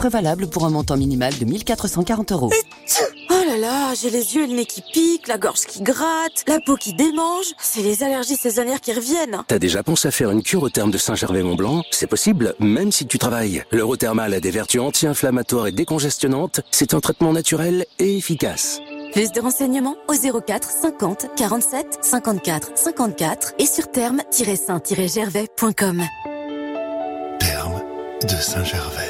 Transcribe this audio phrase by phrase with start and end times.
[0.00, 2.50] Prévalable pour un montant minimal de 1440 euros.
[3.28, 6.42] Oh là là, j'ai les yeux et le nez qui piquent, la gorge qui gratte,
[6.48, 7.52] la peau qui démange.
[7.58, 9.42] C'est les allergies saisonnières qui reviennent.
[9.46, 11.82] T'as déjà pensé à faire une cure au terme de Saint-Gervais-Mont-Blanc?
[11.90, 13.62] C'est possible, même si tu travailles.
[13.72, 16.62] L'Eurothermal a des vertus anti-inflammatoires et décongestionnantes.
[16.70, 18.80] C'est un traitement naturel et efficace.
[19.12, 26.04] Plus de renseignements au 04 50 47 54 54 et sur terme-saint-gervais.com.
[27.38, 27.82] Terme
[28.22, 29.09] de Saint-Gervais.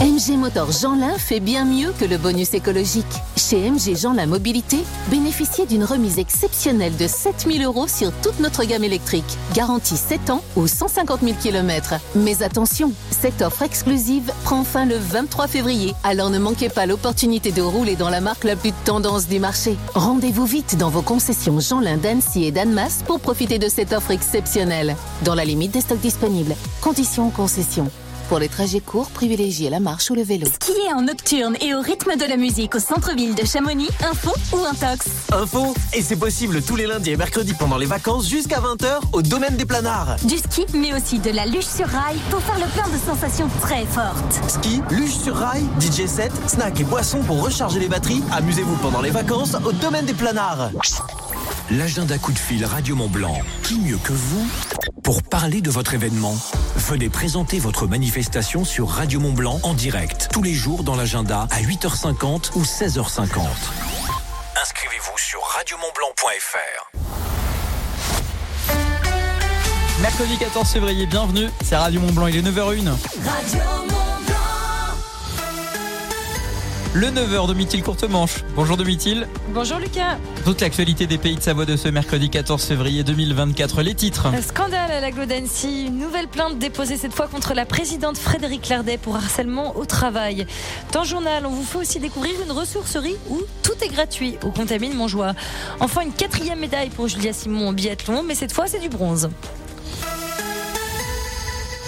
[0.00, 3.04] MG Motor Jeanlin fait bien mieux que le bonus écologique.
[3.36, 8.84] Chez MG Jeanlin Mobilité, bénéficiez d'une remise exceptionnelle de 7000 euros sur toute notre gamme
[8.84, 9.36] électrique.
[9.54, 11.94] Garantie 7 ans ou 150 000 km.
[12.14, 15.96] Mais attention, cette offre exclusive prend fin le 23 février.
[16.04, 19.76] Alors ne manquez pas l'opportunité de rouler dans la marque la plus tendance du marché.
[19.94, 24.94] Rendez-vous vite dans vos concessions Jeanlin d'Annecy et d'Annemasse pour profiter de cette offre exceptionnelle.
[25.24, 26.54] Dans la limite des stocks disponibles.
[26.82, 27.90] Conditions concession.
[28.28, 30.46] Pour les trajets courts, privilégiez la marche ou le vélo.
[30.46, 34.58] Skier en nocturne et au rythme de la musique au centre-ville de Chamonix, info ou
[34.66, 39.00] intox Info Et c'est possible tous les lundis et mercredis pendant les vacances jusqu'à 20h
[39.14, 40.16] au domaine des planards.
[40.24, 43.48] Du ski, mais aussi de la luge sur rail pour faire le plein de sensations
[43.62, 44.40] très fortes.
[44.46, 48.22] Ski, luge sur rail, DJ set, snack et boissons pour recharger les batteries.
[48.32, 50.70] Amusez-vous pendant les vacances au domaine des planards.
[51.70, 53.38] L'agenda coup de fil Radio Mont Blanc.
[53.62, 54.46] Qui mieux que vous
[55.02, 56.34] pour parler de votre événement?
[56.76, 58.17] Venez présenter votre manifestation
[58.64, 63.46] sur Radio Mont Blanc en direct tous les jours dans l'agenda à 8h50 ou 16h50.
[64.60, 66.90] Inscrivez-vous sur radiomontblanc.fr.
[70.02, 72.88] Mercredi 14 février, bienvenue, c'est Radio Mont Blanc, il est 9h01.
[73.24, 74.07] Radio
[76.94, 78.44] Le 9h de Mithil Courtemanche.
[78.56, 79.28] Bonjour de Mithil.
[79.52, 80.16] Bonjour Lucas.
[80.46, 83.82] Toute l'actualité des pays de Savoie de ce mercredi 14 février 2024.
[83.82, 84.28] Les titres.
[84.28, 85.88] Un scandale à la d'Annecy.
[85.88, 90.46] Une nouvelle plainte déposée cette fois contre la présidente Frédéric Lardet pour harcèlement au travail.
[90.92, 94.50] Dans le journal, on vous fait aussi découvrir une ressourcerie où tout est gratuit au
[94.50, 95.34] Contamine Montjoie.
[95.80, 99.28] Enfin, une quatrième médaille pour Julia Simon en biathlon, mais cette fois c'est du bronze.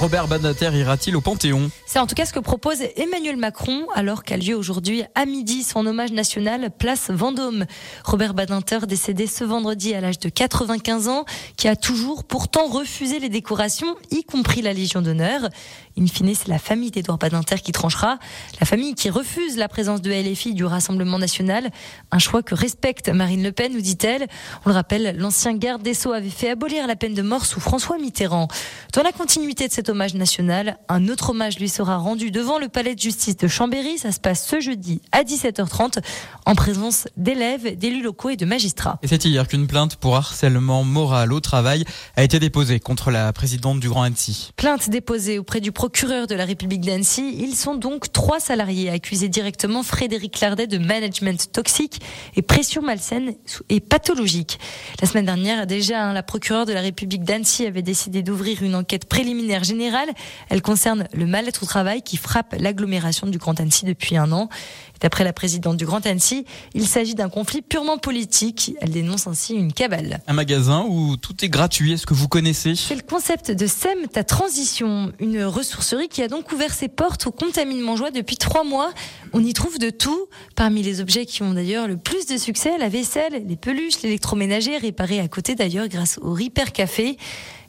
[0.00, 4.24] Robert Badinter ira-t-il au Panthéon C'est en tout cas ce que propose Emmanuel Macron alors
[4.24, 7.66] qu'a lieu aujourd'hui à midi son hommage national place Vendôme.
[8.06, 11.26] Robert Badinter décédé ce vendredi à l'âge de 95 ans
[11.58, 15.50] qui a toujours pourtant refusé les décorations y compris la Légion d'honneur.
[15.98, 18.18] In fine, c'est la famille d'Edouard Badinter qui tranchera.
[18.60, 21.70] La famille qui refuse la présence de LFI du Rassemblement national.
[22.10, 24.26] Un choix que respecte Marine Le Pen, nous dit-elle.
[24.64, 27.60] On le rappelle, l'ancien garde des Sceaux avait fait abolir la peine de mort sous
[27.60, 28.48] François Mitterrand.
[28.94, 32.68] Dans la continuité de cet hommage national, un autre hommage lui sera rendu devant le
[32.68, 33.98] palais de justice de Chambéry.
[33.98, 35.98] Ça se passe ce jeudi à 17h30
[36.46, 38.98] en présence d'élèves, d'élus locaux et de magistrats.
[39.02, 41.84] Et c'est hier qu'une plainte pour harcèlement moral au travail
[42.16, 44.52] a été déposée contre la présidente du Grand Annecy.
[44.56, 47.34] Plainte déposée auprès du procureur de la République d'Annecy.
[47.38, 52.02] Ils sont donc trois salariés accusés directement Frédéric Lardet de management toxique
[52.36, 53.32] et pression malsaine
[53.70, 54.58] et pathologique.
[55.00, 58.74] La semaine dernière, déjà, hein, la procureure de la République d'Annecy avait décidé d'ouvrir une
[58.74, 60.10] enquête préliminaire générale.
[60.50, 64.50] Elle concerne le mal-être au travail qui frappe l'agglomération du Grand Annecy depuis un an.
[65.00, 66.44] D'après la présidente du Grand Annecy,
[66.74, 68.74] il s'agit d'un conflit purement politique.
[68.80, 70.20] Elle dénonce ainsi une cabale.
[70.26, 72.74] Un magasin où tout est gratuit, est-ce que vous connaissez?
[72.74, 77.26] C'est le concept de SEM ta transition, une ressourcerie qui a donc ouvert ses portes
[77.26, 78.92] au Contamine Montjoie depuis trois mois.
[79.32, 80.26] On y trouve de tout.
[80.54, 84.76] Parmi les objets qui ont d'ailleurs le plus de succès, la vaisselle, les peluches, l'électroménager
[84.76, 87.16] réparé à côté d'ailleurs grâce au Ripper Café.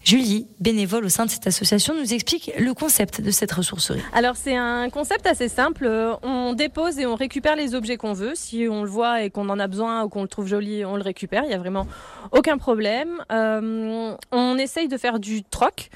[0.03, 4.01] Julie, bénévole au sein de cette association, nous explique le concept de cette ressourcerie.
[4.13, 5.87] Alors c'est un concept assez simple.
[6.23, 8.33] On dépose et on récupère les objets qu'on veut.
[8.33, 10.95] Si on le voit et qu'on en a besoin ou qu'on le trouve joli, on
[10.95, 11.43] le récupère.
[11.43, 11.85] Il n'y a vraiment
[12.31, 13.23] aucun problème.
[13.31, 15.89] Euh, on essaye de faire du troc,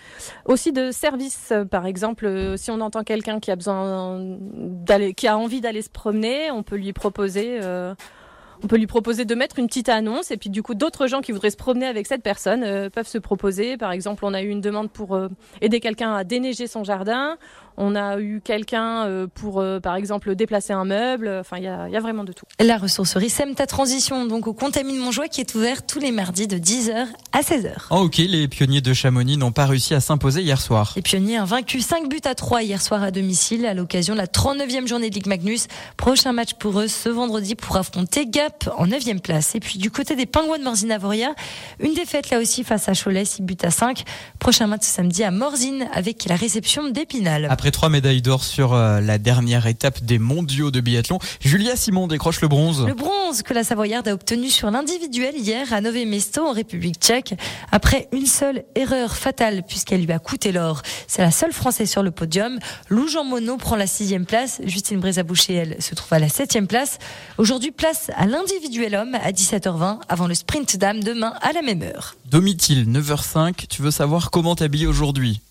[0.46, 1.52] aussi de service.
[1.72, 5.90] Par exemple, si on entend quelqu'un qui a besoin d'aller, qui a envie d'aller se
[5.90, 7.60] promener, on peut lui proposer.
[7.62, 7.96] Euh,
[8.66, 11.22] on peut lui proposer de mettre une petite annonce et puis du coup d'autres gens
[11.22, 13.78] qui voudraient se promener avec cette personne euh, peuvent se proposer.
[13.78, 15.28] Par exemple, on a eu une demande pour euh,
[15.62, 17.38] aider quelqu'un à déneiger son jardin.
[17.78, 21.30] On a eu quelqu'un euh, pour, par exemple, déplacer un meuble.
[21.40, 22.46] Enfin, il y a, vraiment de tout.
[22.60, 26.48] La ressourcerie Sème ta transition, donc au Contamine Montjoie, qui est ouvert tous les mardis
[26.48, 27.72] de 10h à 16h.
[27.90, 30.94] Oh, ok, les pionniers de Chamonix n'ont pas réussi à s'imposer hier soir.
[30.96, 34.20] Les pionniers ont vaincu 5 buts à 3 hier soir à domicile à l'occasion de
[34.20, 35.68] la 39e journée de Ligue Magnus.
[35.98, 39.56] Prochain match pour eux ce vendredi pour affronter Gap en 9e place.
[39.56, 41.34] Et puis du côté des Pingouins de Morzine-Avoria,
[41.80, 44.04] une défaite là aussi face à Cholet, 6 buts à 5.
[44.40, 47.48] Prochain match samedi à Morzine avec la réception d'Épinal.
[47.66, 51.18] Après trois médailles d'or sur euh, la dernière étape des mondiaux de biathlon.
[51.40, 52.86] Julia Simon décroche le bronze.
[52.86, 57.00] Le bronze que la Savoyarde a obtenu sur l'individuel hier à Nové Mesto en République
[57.00, 57.34] tchèque
[57.72, 60.84] après une seule erreur fatale puisqu'elle lui a coûté l'or.
[61.08, 62.60] C'est la seule française sur le podium.
[62.90, 64.62] Lou Jean Monod prend la sixième place.
[64.64, 67.00] Justine Brézaboucher, elle, se trouve à la septième place.
[67.40, 71.82] Aujourd'hui, place à l'individuel homme à 17h20 avant le sprint dame demain à la même
[71.82, 72.16] heure.
[72.30, 73.66] Domitil, 9h05.
[73.68, 75.42] Tu veux savoir comment t'habiller aujourd'hui?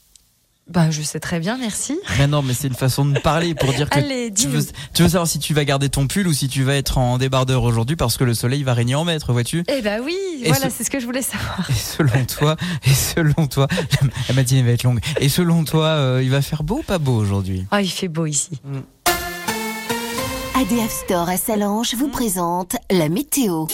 [0.66, 1.98] Bah, je sais très bien, merci.
[2.18, 4.64] Mais non, mais c'est une façon de parler pour dire que Allez, tu, veux,
[4.94, 7.18] tu veux savoir si tu vas garder ton pull ou si tu vas être en
[7.18, 9.62] débardeur aujourd'hui parce que le soleil va régner en maître, vois-tu?
[9.68, 11.68] Eh bah oui, Et voilà, ce- c'est ce que je voulais savoir.
[11.68, 12.56] Et selon toi,
[12.86, 13.68] et selon toi,
[14.28, 15.00] la matinée va être longue.
[15.20, 17.66] Et selon toi, euh, il va faire beau ou pas beau aujourd'hui?
[17.70, 18.58] Ah, il fait beau ici.
[20.56, 23.66] ADF Store à Salange vous présente la météo.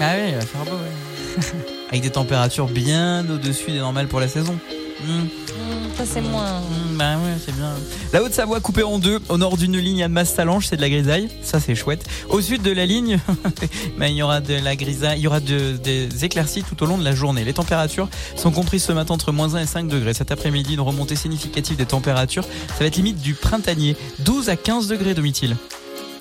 [0.00, 0.70] Ah oui, il va faire beau.
[0.72, 1.44] ouais.
[1.90, 4.58] Avec des températures bien au-dessus des normales pour la saison.
[5.96, 6.60] Ça, c'est moins.
[6.60, 7.74] Hmm, Bah ouais, c'est bien.
[8.12, 9.18] La Haute-Savoie coupée en deux.
[9.28, 11.28] Au nord d'une ligne à Masse-Salange, c'est de la grisaille.
[11.42, 12.04] Ça, c'est chouette.
[12.28, 13.18] Au sud de la ligne,
[13.98, 16.86] bah, il y aura de la grisaille, il y aura de- des éclaircies tout au
[16.86, 17.44] long de la journée.
[17.44, 20.14] Les températures sont comprises ce matin entre moins 1 et 5 degrés.
[20.14, 22.44] Cet après-midi, une remontée significative des températures.
[22.44, 23.96] Ça va être limite du printanier.
[24.20, 25.56] 12 à 15 degrés, Domitil.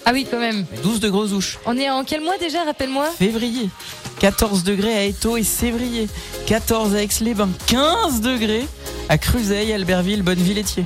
[0.06, 0.66] Ah oui, quand même.
[0.84, 1.58] 12 de grosses ouches.
[1.66, 3.10] On est en quel mois déjà, rappelle-moi?
[3.18, 3.70] Février.
[4.20, 6.08] 14 degrés à Eto et Sévrier.
[6.48, 7.50] 14 à Aix-les-Bains.
[7.68, 8.68] 15 degrés
[9.10, 10.86] à Cruzeil, Albertville, Bonneville-Étier.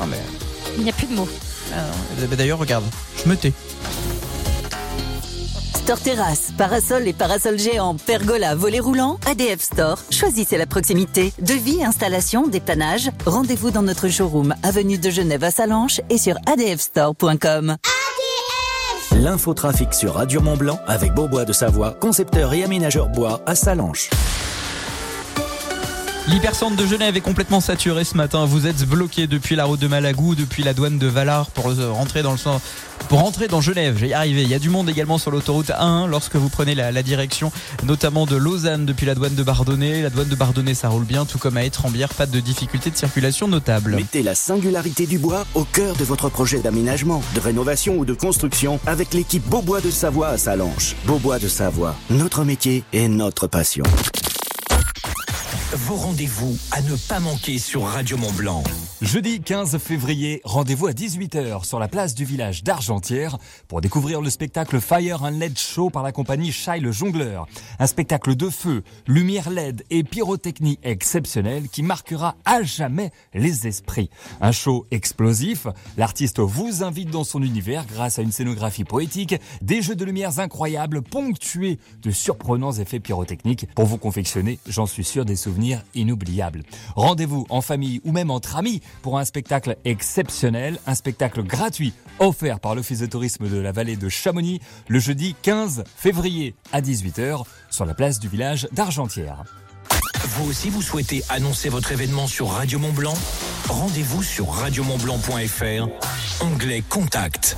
[0.00, 0.18] Oh mais...
[0.76, 1.28] Il n'y a plus de mots.
[1.72, 1.76] Ah
[2.20, 2.26] non.
[2.28, 2.84] Bah, D'ailleurs, regarde,
[3.22, 3.52] je me tais.
[5.74, 9.98] Store Terrasse, parasol et parasol géant, pergola, volet roulant, ADF Store.
[10.10, 11.32] Choisissez la proximité.
[11.40, 13.10] Devis, installation, dépannage.
[13.26, 17.76] Rendez-vous dans notre showroom, avenue de Genève à Salanches et sur adfstore.com.
[19.20, 24.08] L'infotrafic sur Radio Mont Blanc avec Beaubois de Savoie, concepteur et aménageur bois à Salanches.
[26.30, 28.44] L'hypercentre de Genève est complètement saturé ce matin.
[28.44, 31.90] Vous êtes bloqué depuis la route de Malagou, depuis la douane de Valar pour euh,
[31.90, 32.60] rentrer dans le sens-
[33.08, 33.96] pour rentrer dans Genève.
[33.98, 34.42] J'ai arrivé.
[34.42, 37.50] Il y a du monde également sur l'autoroute A1 lorsque vous prenez la, direction,
[37.82, 40.02] notamment de Lausanne depuis la douane de Bardonnay.
[40.02, 42.10] La douane de Bardonnay, ça roule bien, tout comme à Étrembière.
[42.14, 43.96] Pas de difficulté de circulation notable.
[43.96, 48.14] Mettez la singularité du bois au cœur de votre projet d'aménagement, de rénovation ou de
[48.14, 50.94] construction avec l'équipe Beaubois de Savoie à Salanches.
[51.06, 53.82] Beaubois de Savoie, notre métier et notre passion.
[55.72, 58.64] Vos rendez-vous à ne pas manquer sur Radio Mont Blanc.
[59.02, 64.28] Jeudi 15 février, rendez-vous à 18h sur la place du village d'Argentière pour découvrir le
[64.28, 67.46] spectacle Fire and LED Show par la compagnie Shai le Jongleur.
[67.78, 74.10] Un spectacle de feu, lumière LED et pyrotechnie exceptionnelle qui marquera à jamais les esprits.
[74.42, 75.66] Un show explosif,
[75.96, 80.40] l'artiste vous invite dans son univers grâce à une scénographie poétique, des jeux de lumières
[80.40, 86.64] incroyables ponctués de surprenants effets pyrotechniques pour vous confectionner, j'en suis sûr, des souvenirs inoubliables.
[86.96, 92.60] Rendez-vous en famille ou même entre amis pour un spectacle exceptionnel, un spectacle gratuit offert
[92.60, 97.44] par l'Office de tourisme de la vallée de Chamonix le jeudi 15 février à 18h
[97.70, 99.44] sur la place du village d'Argentière.
[100.22, 103.14] Vous aussi, vous souhaitez annoncer votre événement sur Radio Mont Blanc?
[103.68, 105.88] Rendez-vous sur radiomontblanc.fr,
[106.44, 107.56] onglet Contact.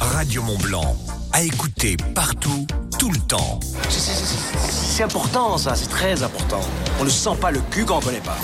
[0.00, 0.96] Radio Mont Blanc,
[1.32, 2.66] à écouter partout,
[2.98, 3.60] tout le temps.
[3.88, 6.60] C'est important ça, c'est très important.
[7.00, 8.36] On ne sent pas le cul quand on connaît pas.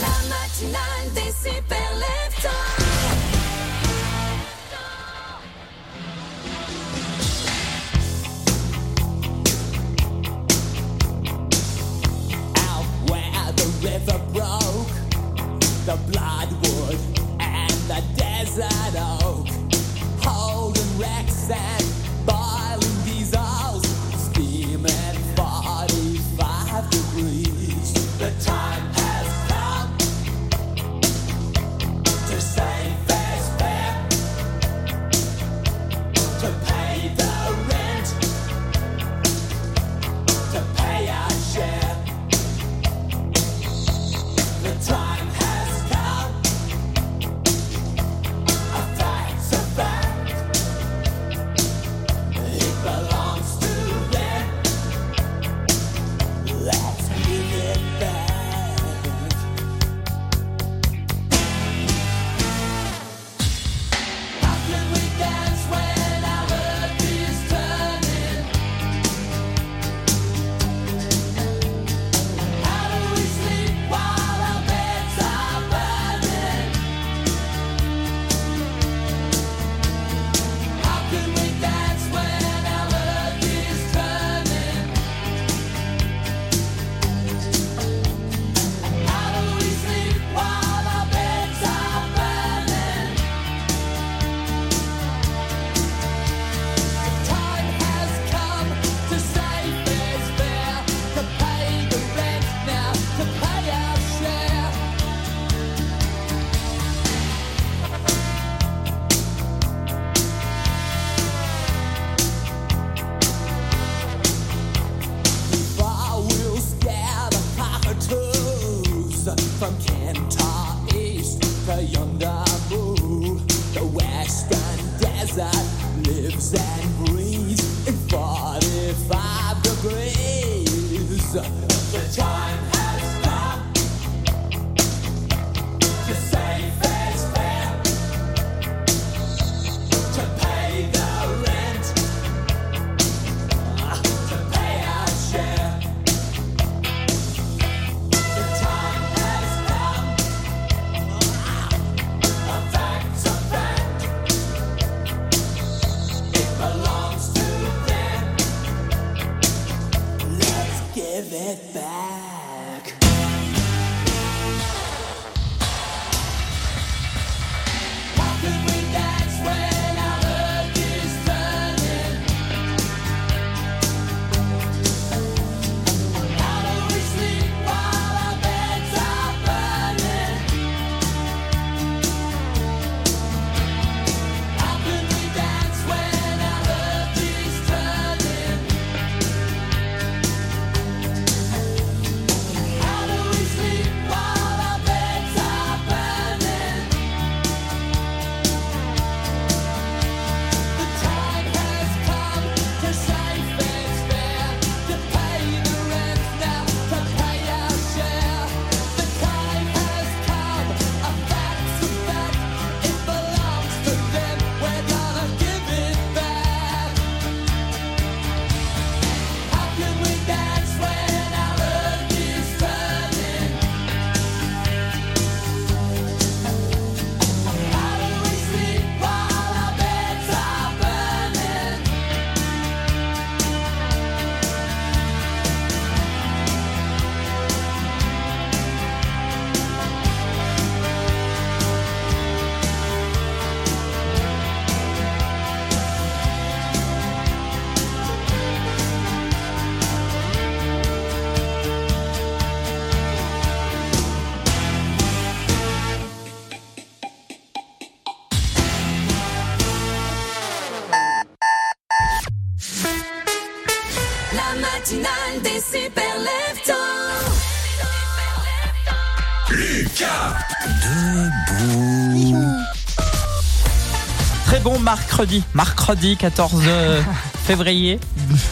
[274.95, 276.63] Mercredi, mercredi 14
[277.45, 277.99] février.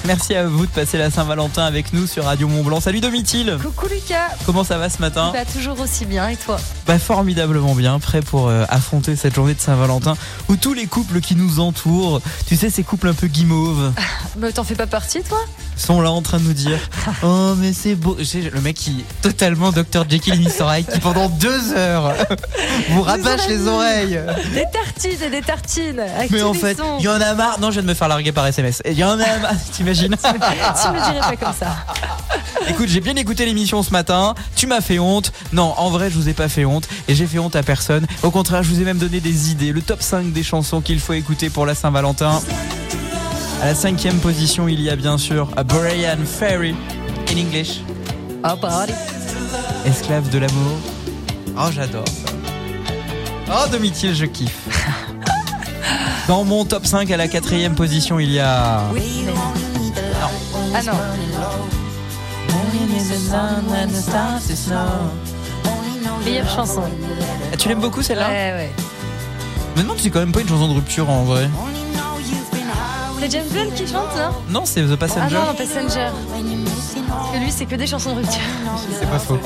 [0.06, 2.80] Merci à vous de passer la Saint-Valentin avec nous sur Radio Mont Blanc.
[2.80, 3.56] Salut Domitil.
[3.62, 4.30] Coucou Lucas.
[4.44, 8.22] Comment ça va ce matin Bah toujours aussi bien et toi Bah formidablement bien, prêt
[8.22, 10.14] pour euh, affronter cette journée de Saint-Valentin
[10.48, 13.92] où tous les couples qui nous entourent, tu sais ces couples un peu guimauves,
[14.36, 15.38] Bah t'en fais pas partie toi
[15.76, 16.78] sont là en train de nous dire
[17.22, 18.16] Oh mais c'est beau.
[18.16, 22.14] Le mec qui est totalement Dr Jekyll et qui pendant deux heures
[22.90, 24.20] vous rabâche les oreilles.
[24.54, 27.58] Des tartines et des tartines avec Mais en fait, il y en a marre.
[27.60, 28.82] Non, je viens de me faire larguer par SMS.
[28.86, 31.76] Il y en a marre, t'imagines tu me dirais pas comme ça.
[32.68, 34.34] Écoute, j'ai bien écouté l'émission ce matin.
[34.54, 35.32] Tu m'as fait honte.
[35.52, 36.88] Non, en vrai, je vous ai pas fait honte.
[37.08, 38.06] Et j'ai fait honte à personne.
[38.22, 39.72] Au contraire, je vous ai même donné des idées.
[39.72, 42.40] Le top 5 des chansons qu'il faut écouter pour la Saint-Valentin.
[43.62, 46.74] À la cinquième position, il y a bien sûr a Brian Ferry
[47.30, 47.80] in English.
[48.44, 48.92] Oh, party.
[49.86, 50.78] Esclave de l'amour.
[51.56, 52.32] Oh, j'adore ça.
[53.48, 54.68] Oh, Domitil, je kiffe.
[56.28, 58.80] Dans mon top 5, à la quatrième position, il y a.
[60.74, 60.92] Ah non.
[66.24, 66.82] Meilleure chanson.
[67.52, 68.28] Ah, tu l'aimes beaucoup celle-là?
[68.28, 68.70] Ouais, ouais.
[69.76, 71.48] Me demande si c'est quand même pas une chanson de rupture en vrai.
[73.22, 75.34] C'est James Blunt qui chante, non Non, c'est The Ah Passenger.
[75.36, 76.08] non, Passenger.
[77.08, 78.40] Parce que lui, c'est que des chansons de rupture.
[78.98, 79.38] C'est pas faux.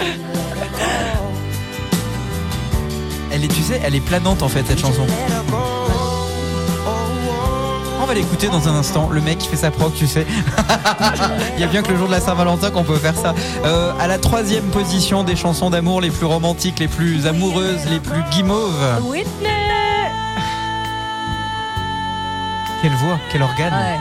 [3.31, 5.05] Elle est, tu sais, elle est planante en fait cette chanson.
[8.01, 9.11] On va l'écouter dans un instant.
[9.13, 10.27] Le mec qui fait sa proc, tu sais.
[11.57, 13.35] Il y a bien que le jour de la Saint-Valentin qu'on peut faire ça.
[13.67, 18.01] Euh, à la troisième position des chansons d'amour les plus romantiques, les plus amoureuses, les
[18.01, 19.03] plus guimauves.
[19.03, 19.66] Whitney
[22.87, 23.75] Quelle voix, quel organe.
[23.75, 23.99] Ouais.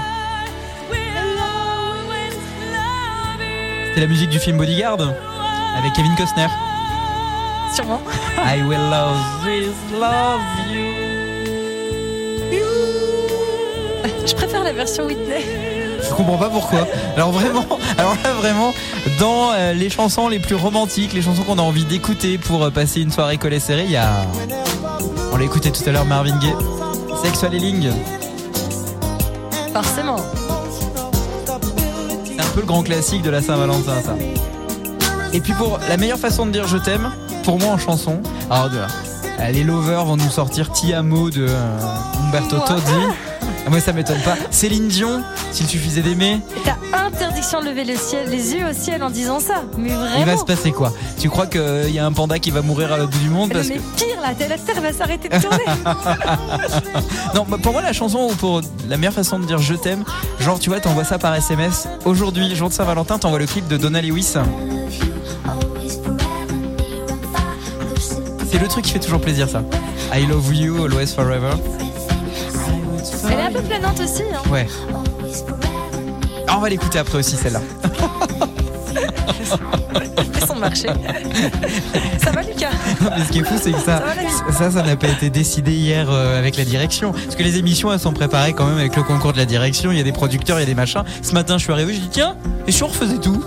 [3.96, 5.01] C'est la musique du film Bodyguard
[5.75, 6.46] avec Kevin Costner.
[7.74, 8.00] Sûrement.
[8.38, 10.39] I will always love
[10.72, 10.84] you.
[14.24, 15.44] Je préfère la version Whitney.
[16.08, 16.88] Je comprends pas pourquoi.
[17.15, 17.65] Alors vraiment,
[17.98, 18.72] alors là vraiment,
[19.20, 22.70] dans euh, les chansons les plus romantiques, les chansons qu'on a envie d'écouter pour euh,
[22.70, 24.12] passer une soirée collée serrée, il y a,
[25.34, 26.54] on l'a écouté tout à l'heure, Marvin Gaye,
[27.24, 27.89] Sexual Healing.
[32.55, 34.15] Peu le grand classique de la Saint-Valentin, ça.
[35.33, 37.12] Et puis pour la meilleure façon de dire je t'aime,
[37.43, 38.21] pour moi en chanson.
[38.50, 41.77] Alors de euh, les lovers vont nous sortir Ti amo de euh,
[42.25, 42.57] Umberto.
[42.59, 43.25] Tozzi.
[43.65, 44.36] Ah, Moi ça m'étonne pas.
[44.51, 46.39] Céline Dion, s'il suffisait d'aimer.
[46.63, 49.63] T'as interdiction de lever le ciel, les yeux au ciel en disant ça.
[49.77, 50.19] Mais vraiment.
[50.19, 50.91] Il va se passer quoi?
[51.19, 53.50] Tu crois qu'il y a un panda qui va mourir à l'autre bout du monde
[53.50, 53.81] Mais parce mais que...
[54.03, 55.63] pire là, la terre va s'arrêter de tourner.
[57.34, 60.03] Non, bah, pour moi la chanson ou pour la meilleure façon de dire je t'aime,
[60.39, 61.88] genre tu vois t'envoies ça par SMS.
[62.05, 64.36] Aujourd'hui, jour de Saint-Valentin, t'envoies le clip de Donna Lewis.
[68.50, 69.63] C'est le truc qui fait toujours plaisir ça.
[70.13, 71.51] I love you, always forever.
[73.55, 74.24] Un peu planante aussi.
[74.24, 74.50] Hein.
[74.50, 74.67] Ouais.
[76.47, 77.62] Ah, on va l'écouter après aussi celle-là.
[80.33, 80.88] Fait son marché.
[82.24, 82.69] ça va Lucas?
[83.01, 84.01] Mais ce qui est fou, c'est que ça,
[84.51, 87.12] Ça ça, n'a pas été décidé hier euh, avec la direction.
[87.12, 89.91] Parce que les émissions, elles sont préparées quand même avec le concours de la direction.
[89.91, 91.03] Il y a des producteurs, il y a des machins.
[91.21, 92.35] Ce matin, je suis arrivé, je dis tiens,
[92.67, 93.43] et si on refaisait tout?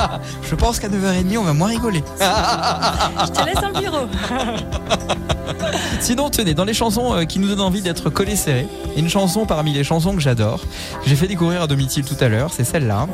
[0.48, 2.02] Je pense qu'à 9h30, on va moins rigoler.
[2.18, 4.06] Je te laisse dans le bureau.
[6.00, 9.46] Sinon, tenez, dans les chansons euh, qui nous donnent envie d'être collés serrés, une chanson
[9.46, 10.60] parmi les chansons que j'adore,
[11.02, 13.06] que j'ai fait découvrir à Domitil tout à l'heure, c'est celle-là.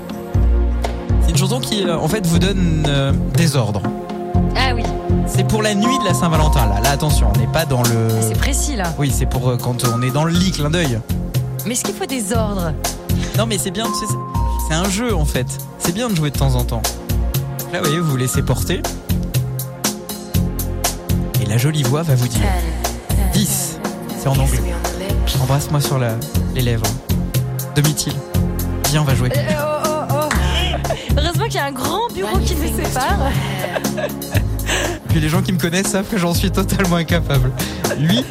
[1.22, 3.82] C'est une chanson qui, euh, en fait, vous donne euh, des ordres.
[4.56, 4.82] Ah oui,
[5.26, 6.80] C'est pour la nuit de la Saint-Valentin, là.
[6.80, 8.08] Là, attention, on n'est pas dans le.
[8.20, 8.92] c'est précis là.
[8.98, 10.98] Oui, c'est pour euh, quand on est dans le lit, clin d'œil.
[11.66, 12.72] Mais est-ce qu'il faut des ordres?
[13.36, 15.46] Non, mais c'est bien, tu sais, c'est- c'est un jeu en fait.
[15.78, 16.82] C'est bien de jouer de temps en temps.
[17.72, 18.82] Là, vous voyez, vous vous laissez porter.
[21.48, 22.40] La jolie voix va vous dire
[23.32, 23.78] 10.
[24.18, 24.60] C'est en anglais.
[25.42, 26.16] Embrasse-moi sur la-
[26.54, 26.86] les lèvres.
[27.74, 28.12] Demi-til.
[28.90, 29.30] Viens, on va jouer.
[29.36, 30.88] Euh, oh, oh, oh.
[31.16, 33.18] Heureusement qu'il y a un grand bureau qui nous sépare.
[35.08, 37.50] Puis les gens qui me connaissent savent que j'en suis totalement incapable.
[37.98, 38.24] 8.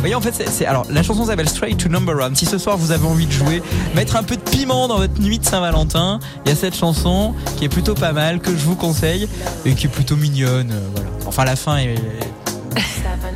[0.00, 2.34] Voyez, en fait, c'est, c'est- alors la chanson s'appelle Straight to Number One.
[2.34, 3.62] Si ce soir vous avez envie de jouer,
[3.94, 7.34] mettre un peu de piment dans votre nuit de Saint-Valentin, il y a cette chanson
[7.58, 9.28] qui est plutôt pas mal, que je vous conseille
[9.64, 10.72] et qui est plutôt mignonne.
[10.72, 11.10] euh, voilà.
[11.26, 11.94] Enfin, la fin est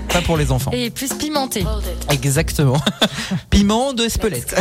[0.08, 0.70] pas pour les enfants.
[0.72, 1.64] Et plus pimenté.
[2.10, 2.76] Exactement.
[3.50, 4.54] Piment de Spelette.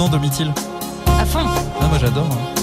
[0.00, 0.52] Planant, Domitil.
[1.20, 1.40] À fond.
[1.80, 2.26] Ah, moi j'adore.
[2.32, 2.60] hein.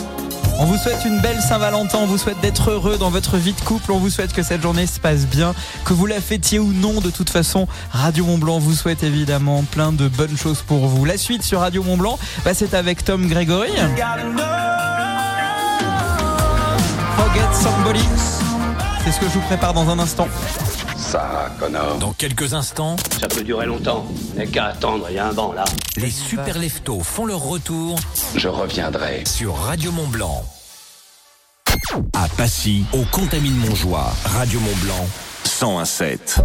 [0.60, 3.62] On vous souhaite une belle Saint-Valentin, on vous souhaite d'être heureux dans votre vie de
[3.62, 5.54] couple, on vous souhaite que cette journée se passe bien,
[5.86, 9.64] que vous la fêtiez ou non, de toute façon, Radio Mont Blanc vous souhaite évidemment
[9.70, 11.06] plein de bonnes choses pour vous.
[11.06, 13.30] La suite sur Radio Mont Blanc, bah, c'est avec Tom.
[13.30, 13.46] Forget
[17.54, 18.06] Somebody.
[19.06, 20.28] C'est ce que je vous prépare dans un instant.
[21.08, 21.98] Ça, connard.
[22.00, 24.06] Dans quelques instants, Ça peut durer longtemps.
[24.36, 25.64] Mais qu'à attendre, il y a un banc là.
[25.96, 27.98] les super leftos font leur retour.
[28.36, 29.24] Je reviendrai.
[29.26, 30.44] Sur Radio Mont Blanc.
[32.14, 35.08] À Passy, au Contamine Montjoie, Radio Mont Blanc,
[35.62, 36.42] 1017.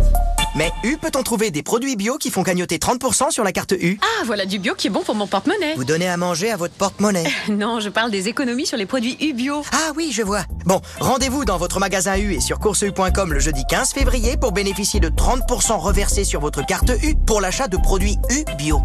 [0.55, 3.99] Mais U peut-on trouver des produits bio qui font cagnotter 30% sur la carte U
[4.03, 5.75] Ah, voilà du bio qui est bon pour mon porte-monnaie.
[5.77, 7.25] Vous donnez à manger à votre porte-monnaie.
[7.49, 9.63] Non, je parle des économies sur les produits U bio.
[9.73, 10.43] Ah oui, je vois.
[10.65, 15.01] Bon, rendez-vous dans votre magasin U et sur courseu.com le jeudi 15 février pour bénéficier
[15.01, 18.81] de 30% reversés sur votre carte U pour l'achat de produits U bio.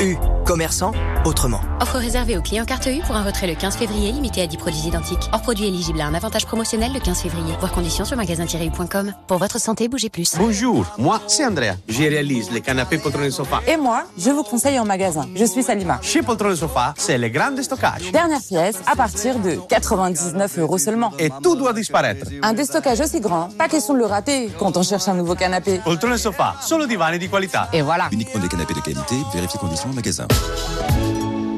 [0.00, 0.92] U, commerçant
[1.24, 1.60] autrement.
[1.80, 4.56] Offre réservée aux clients carte U pour un retrait le 15 février limité à 10
[4.56, 5.28] produits identiques.
[5.32, 7.54] Hors produit éligible à un avantage promotionnel le 15 février.
[7.58, 9.12] Voir conditions sur magasin-u.com.
[9.26, 10.36] Pour votre santé, bougez plus.
[10.38, 11.76] Bonjour, moi c'est Andrea.
[11.88, 13.60] Je réalise les canapés poltrons sofa.
[13.66, 15.26] Et moi, je vous conseille en magasin.
[15.34, 15.98] Je suis Salima.
[16.02, 18.12] Chez Poltron Sofa, c'est le grand stockage.
[18.12, 21.12] Dernière pièce à partir de 99 euros seulement.
[21.18, 22.26] Et tout doit disparaître.
[22.42, 25.80] Un déstockage aussi grand, pas question de le rater quand on cherche un nouveau canapé.
[25.82, 27.68] Poltron Sofa, solo divani di qualità.
[27.72, 28.08] Et voilà.
[28.12, 30.26] Uniquement des canapés de qualité, vérifiez conditions en magasin.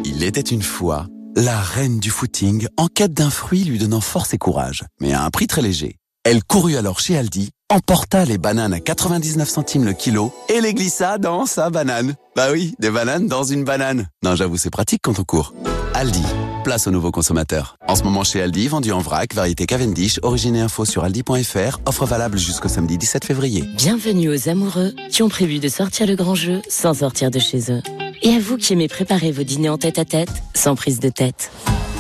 [0.05, 4.35] Il était une fois la reine du footing en quête d'un fruit lui donnant force
[4.35, 5.97] et courage, mais à un prix très léger.
[6.25, 10.75] Elle courut alors chez Aldi, emporta les bananes à 99 centimes le kilo et les
[10.75, 12.17] glissa dans sa banane.
[12.37, 14.09] Bah oui, des bananes dans une banane.
[14.23, 15.55] Non, j'avoue, c'est pratique quand on court.
[15.95, 16.23] Aldi,
[16.65, 17.77] place aux nouveaux consommateurs.
[17.89, 21.81] En ce moment chez Aldi, vendu en vrac, variété Cavendish, origine et info sur aldi.fr,
[21.87, 23.65] offre valable jusqu'au samedi 17 février.
[23.79, 27.73] Bienvenue aux amoureux qui ont prévu de sortir le grand jeu sans sortir de chez
[27.73, 27.81] eux.
[28.21, 31.09] Et à vous qui aimez préparer vos dîners en tête à tête, sans prise de
[31.09, 31.51] tête.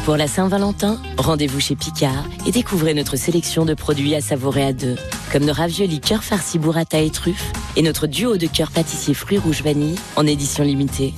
[0.04, 4.72] Pour la Saint-Valentin, rendez-vous chez Picard et découvrez notre sélection de produits à savourer à
[4.72, 4.96] deux,
[5.30, 9.38] comme nos raviolis cœur farci burrata et truffes et notre duo de cœur pâtissier fruits
[9.38, 11.14] rouges vanille en édition limitée.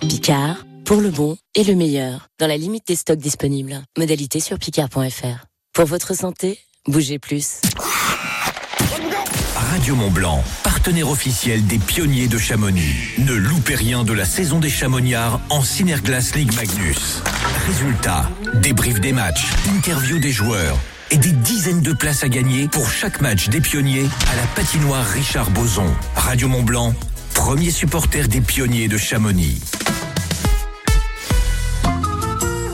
[0.00, 3.80] Picard, pour le bon et le meilleur, dans la limite des stocks disponibles.
[3.96, 5.46] Modalité sur picard.fr.
[5.72, 7.62] Pour votre santé, bougez plus.
[9.72, 12.94] Radio Mont Blanc, partenaire officiel des pionniers de Chamonix.
[13.16, 17.22] Ne loupez rien de la saison des Chamonniards en Synerglass League Magnus.
[17.66, 20.76] Résultats, débrief des matchs, interview des joueurs
[21.10, 25.06] et des dizaines de places à gagner pour chaque match des pionniers à la patinoire
[25.06, 25.90] Richard Boson.
[26.16, 26.92] Radio Mont Blanc,
[27.32, 29.58] premier supporter des pionniers de Chamonix.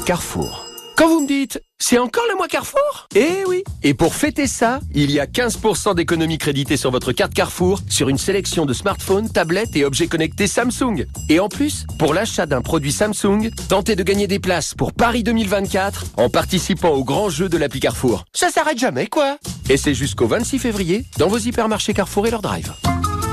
[0.04, 0.67] Carrefour.
[0.98, 3.06] Quand vous me dites, c'est encore le mois Carrefour?
[3.14, 7.32] Eh oui Et pour fêter ça, il y a 15% d'économie créditée sur votre carte
[7.32, 11.06] Carrefour sur une sélection de smartphones, tablettes et objets connectés Samsung.
[11.28, 15.22] Et en plus, pour l'achat d'un produit Samsung, tentez de gagner des places pour Paris
[15.22, 18.24] 2024 en participant au grand jeu de l'appli Carrefour.
[18.34, 19.38] Ça s'arrête jamais, quoi
[19.70, 22.72] Et c'est jusqu'au 26 février dans vos hypermarchés Carrefour et leur drive.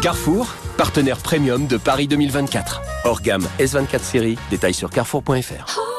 [0.03, 2.83] Carrefour, partenaire premium de Paris 2024.
[3.05, 5.94] Hors gamme S24 série, détails sur carrefour.fr.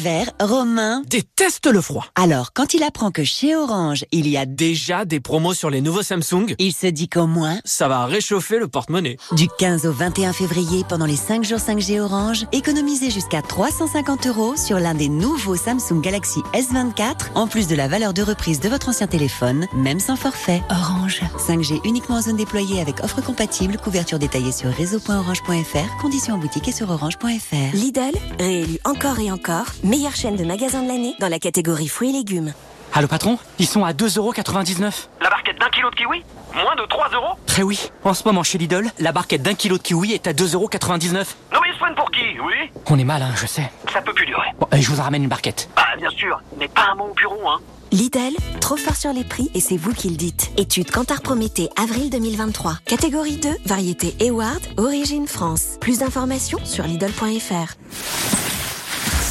[0.00, 2.06] Hiver, Romain déteste le froid.
[2.14, 5.82] Alors, quand il apprend que chez Orange, il y a Déjà des promos sur les
[5.82, 9.18] nouveaux Samsung, il se dit qu'au moins, ça va réchauffer le porte-monnaie.
[9.32, 14.56] du 15 au 21 février, pendant les 5 jours 5G Orange, économisez jusqu'à 350 euros
[14.56, 18.70] sur l'un des nouveaux Samsung Galaxy S24, en plus de la valeur de reprise de
[18.70, 20.62] votre ancien téléphone, même sans forfait.
[20.70, 21.20] Orange.
[21.36, 26.68] 5G uniquement en zone déployée avec offre compatible, couverture détaillée sur réseau.orange.fr, conditions en boutique
[26.68, 27.74] et sur orange.fr.
[27.74, 32.10] Lidl, réélu encore et encore, meilleure chaîne de magasins de l'année dans la catégorie fruits
[32.10, 32.54] et légumes.
[32.94, 35.08] Allô patron, ils sont à 2,99€.
[35.20, 36.22] La barquette d'un kilo de kiwi
[36.54, 39.78] Moins de 3 euros Très oui, en ce moment chez Lidl, la barquette d'un kilo
[39.78, 41.12] de kiwi est à 2,99€.
[41.12, 42.70] Non mais ils se prennent pour qui, oui?
[42.86, 43.70] On est mal, hein, je sais.
[43.92, 44.46] Ça peut plus durer.
[44.60, 45.68] Bon, allez, je vous en ramène une barquette.
[45.76, 47.58] Ah bien sûr, mais pas un mot au bureau, hein.
[47.92, 50.52] Lidl, trop fort sur les prix et c'est vous qui le dites.
[50.56, 52.74] Étude Cantar Prométhée, avril 2023.
[52.84, 55.78] Catégorie 2, variété Eward, origine France.
[55.80, 58.59] Plus d'informations sur Lidl.fr.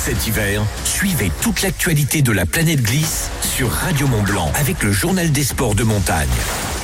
[0.01, 4.93] Cet hiver, suivez toute l'actualité de la planète glisse sur Radio Mont Blanc avec le
[4.93, 6.29] journal des sports de montagne.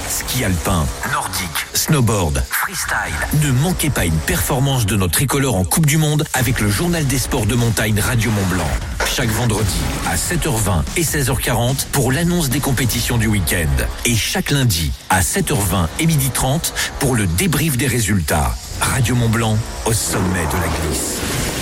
[0.10, 3.40] Ski alpin, nordique, snowboard, freestyle.
[3.42, 7.08] Ne manquez pas une performance de notre tricolore en Coupe du Monde avec le journal
[7.08, 8.70] des sports de montagne Radio Mont Blanc.
[9.08, 13.86] Chaque vendredi à 7h20 et 16h40 pour l'annonce des compétitions du week-end.
[14.04, 18.54] Et chaque lundi à 7h20 et 12h30 pour le débrief des résultats.
[18.82, 21.55] Radio Mont Blanc au sommet de la glisse.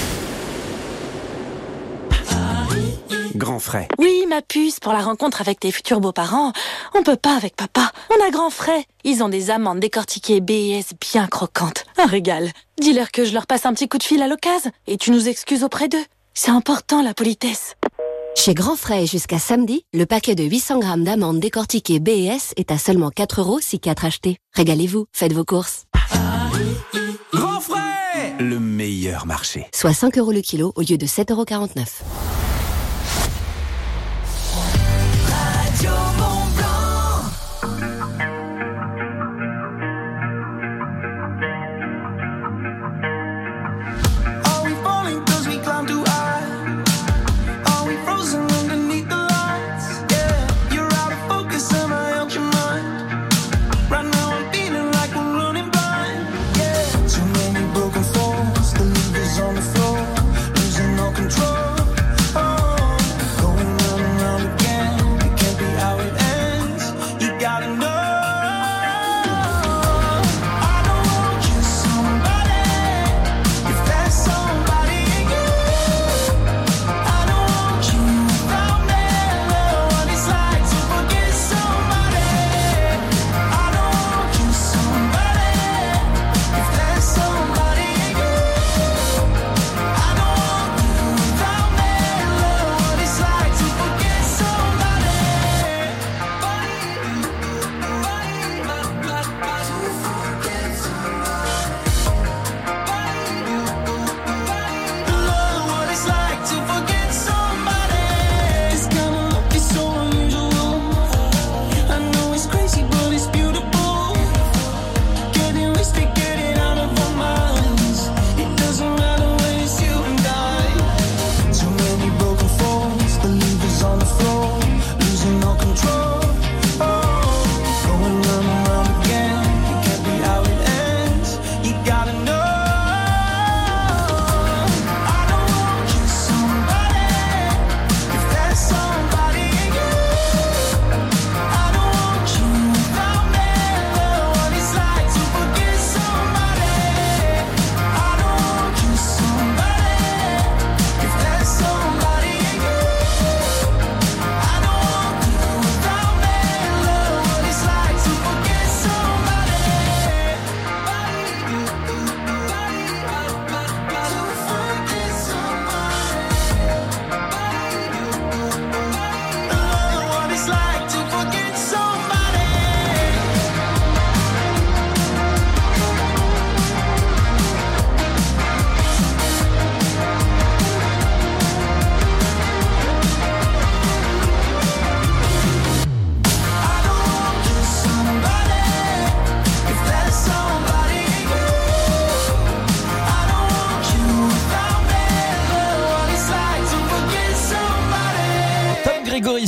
[3.36, 3.88] Grand frais.
[3.98, 6.54] Oui, ma puce, pour la rencontre avec tes futurs beaux-parents,
[6.94, 7.92] on peut pas avec papa.
[8.12, 8.86] On a grand frais.
[9.04, 11.86] Ils ont des amandes décortiquées B et S bien croquantes.
[11.98, 12.52] Un régal.
[12.80, 15.28] Dis-leur que je leur passe un petit coup de fil à l'occasion et tu nous
[15.28, 16.04] excuses auprès d'eux.
[16.36, 17.76] C'est important, la politesse.
[18.36, 22.78] Chez Grand Frais, jusqu'à samedi, le paquet de 800 grammes d'amandes décortiquées BS est à
[22.78, 24.38] seulement 4 euros si 4 achetés.
[24.54, 25.86] Régalez-vous, faites vos courses.
[27.32, 29.68] Grand frais Le meilleur marché.
[29.74, 31.70] Soit 5 euros le kilo au lieu de 7,49 euros.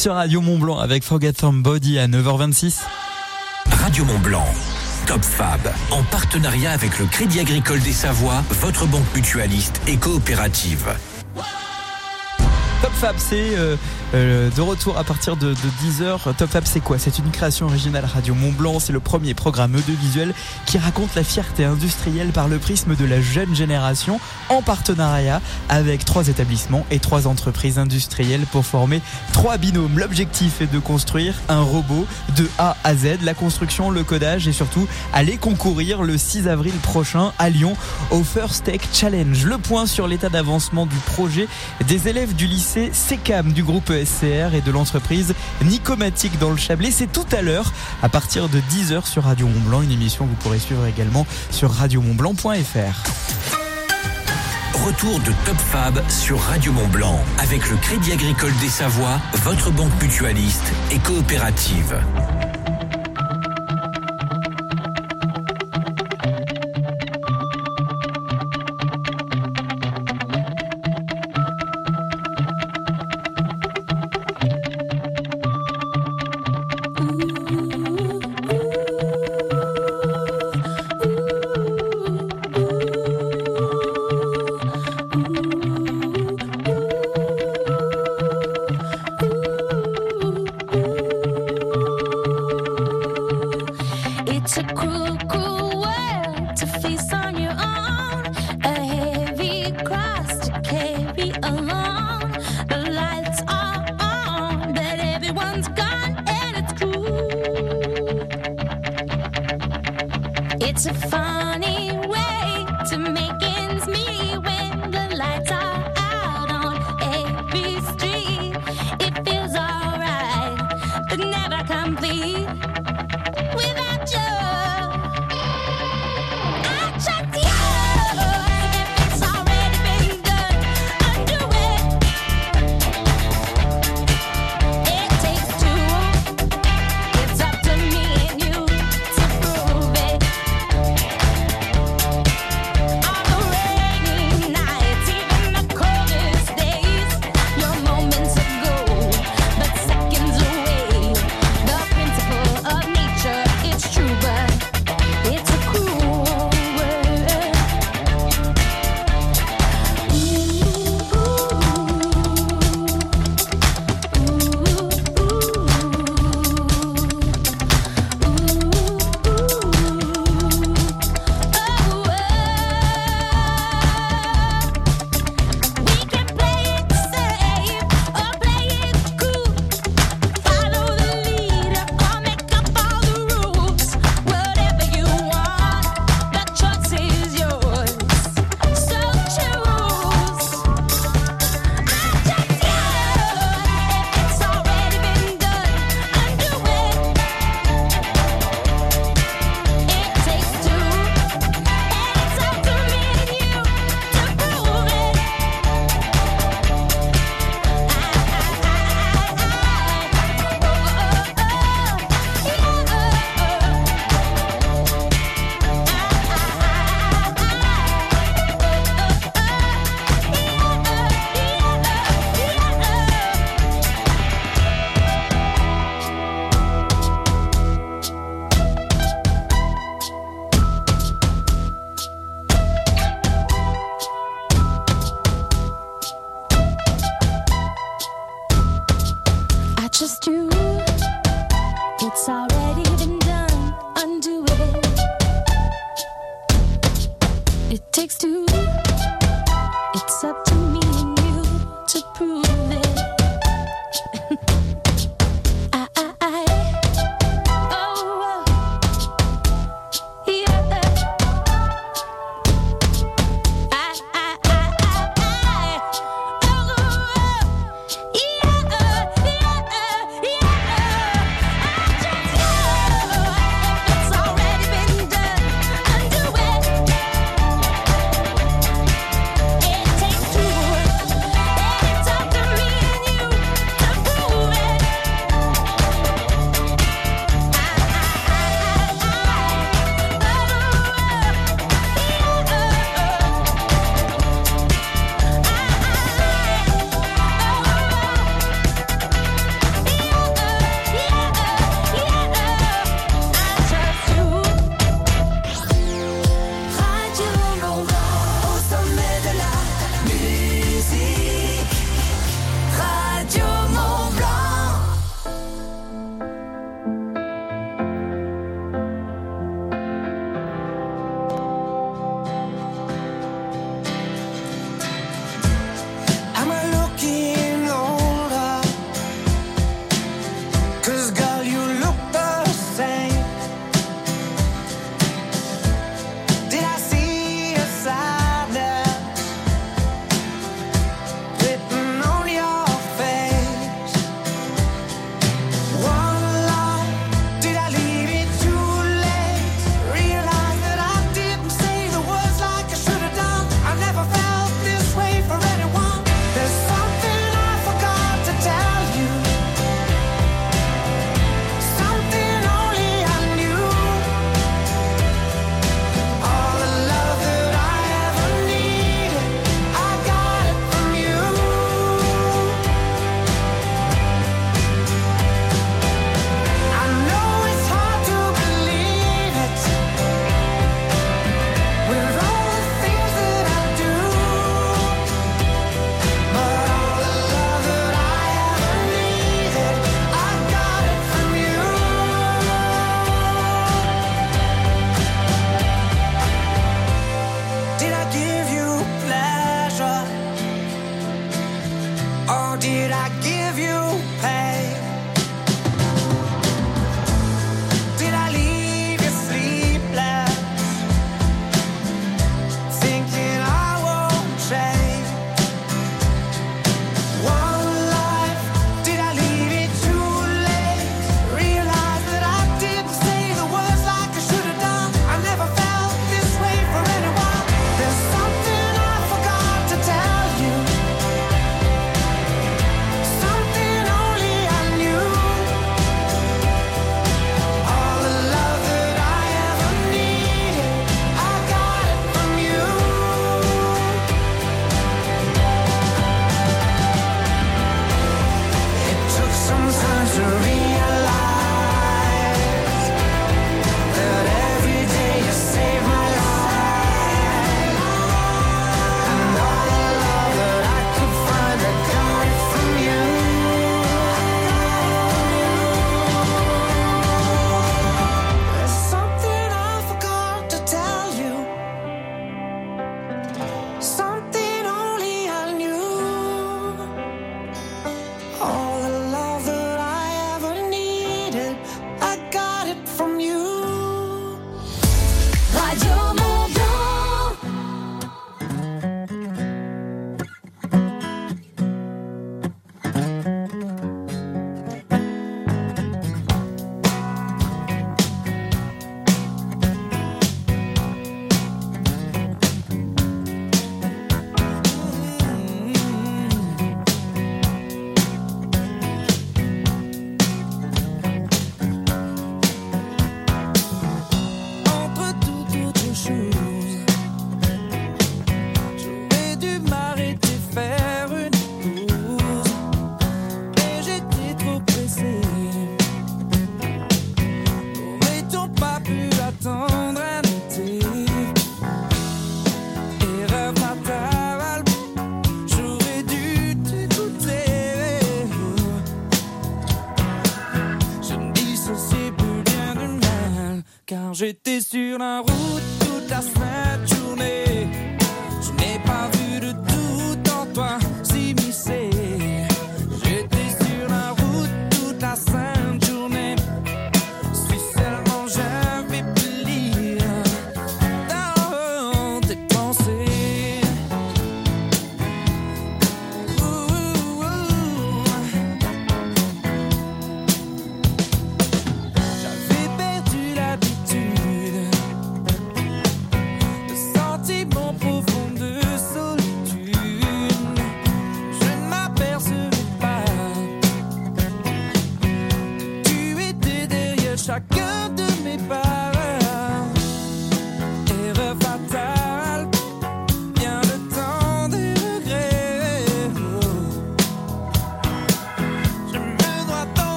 [0.00, 2.76] Sur Radio Mont Blanc avec Forget Body à 9h26.
[3.70, 4.46] Radio Mont Blanc.
[5.06, 5.60] Top Fab,
[5.90, 10.86] en partenariat avec le Crédit Agricole des Savoies, votre banque mutualiste et coopérative.
[13.00, 13.76] Fab, c'est euh,
[14.12, 16.34] euh, de retour à partir de, 10h.
[16.36, 16.98] Top Fab, c'est quoi?
[16.98, 18.78] C'est une création originale Radio Mont Blanc.
[18.78, 20.34] C'est le premier programme audiovisuel
[20.66, 26.04] qui raconte la fierté industrielle par le prisme de la jeune génération en partenariat avec
[26.04, 29.00] trois établissements et trois entreprises industrielles pour former
[29.32, 29.98] trois binômes.
[29.98, 34.52] L'objectif est de construire un robot de A à Z, la construction, le codage et
[34.52, 37.78] surtout aller concourir le 6 avril prochain à Lyon
[38.10, 39.46] au First Tech Challenge.
[39.46, 41.48] Le point sur l'état d'avancement du projet
[41.86, 46.90] des élèves du lycée SECAM du groupe SCR et de l'entreprise Nicomatique dans le Chablais.
[46.90, 47.72] C'est tout à l'heure
[48.02, 51.26] à partir de 10h sur Radio Mont Blanc, une émission que vous pourrez suivre également
[51.50, 53.10] sur radiomontblanc.fr.
[54.86, 59.70] Retour de Top Fab sur Radio Mont Blanc avec le Crédit Agricole des Savoies, votre
[59.70, 62.00] banque mutualiste et coopérative.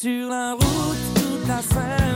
[0.00, 2.09] Sur la route toute la sainte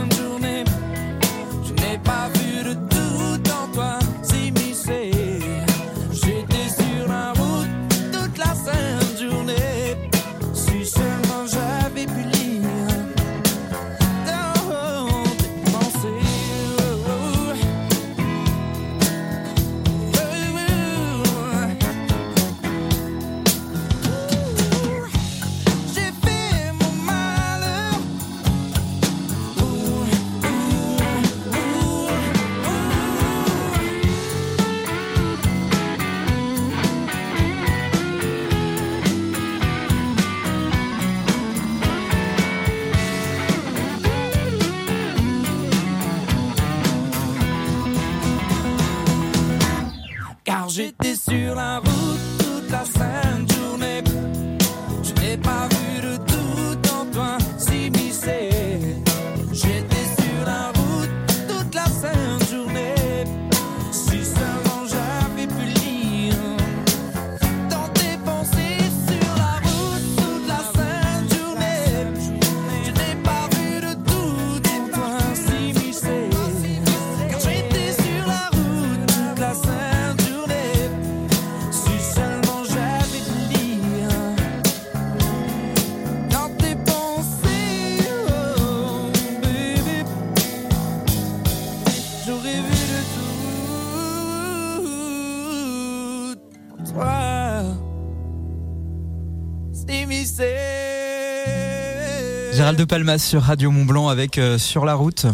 [102.75, 105.27] Gérald de Palmas sur Radio Mont Blanc avec euh, Sur la route.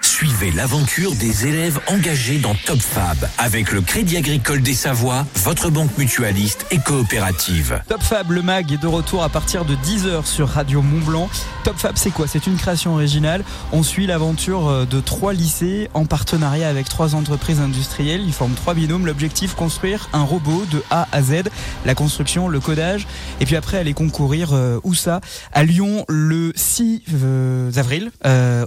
[0.00, 5.70] Suivez l'aventure des élèves engagés dans Top Fab avec le Crédit Agricole des Savoies, votre
[5.70, 7.80] banque mutualiste et coopérative.
[7.88, 11.30] Top Fab, le mag est de retour à partir de 10h sur Radio Mont Blanc.
[11.68, 12.26] Top Fab, c'est quoi?
[12.26, 13.44] C'est une création originale.
[13.72, 18.22] On suit l'aventure euh, de trois lycées en partenariat avec trois entreprises industrielles.
[18.24, 19.04] Ils forment trois binômes.
[19.04, 21.50] L'objectif, construire un robot de A à Z.
[21.84, 23.06] La construction, le codage.
[23.40, 25.20] Et puis après, aller concourir, euh, où ça
[25.52, 28.12] À Lyon, le 6 euh, avril,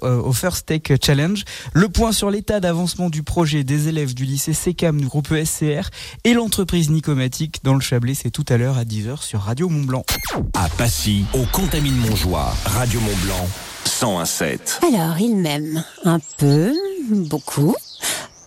[0.04, 1.44] au First Tech Challenge.
[1.74, 5.90] Le point sur l'état d'avancement du projet des élèves du lycée SECAM du groupe ESCR
[6.24, 9.86] et l'entreprise Nicomatique dans le Chablais, c'est tout à l'heure à 10h sur Radio Mont
[9.86, 10.06] Blanc.
[10.54, 12.54] À Passy, au Contamine Montjoie,
[13.00, 13.48] Mont Blanc,
[13.86, 14.86] 101.7.
[14.86, 16.74] Alors, il m'aime un peu,
[17.10, 17.76] beaucoup,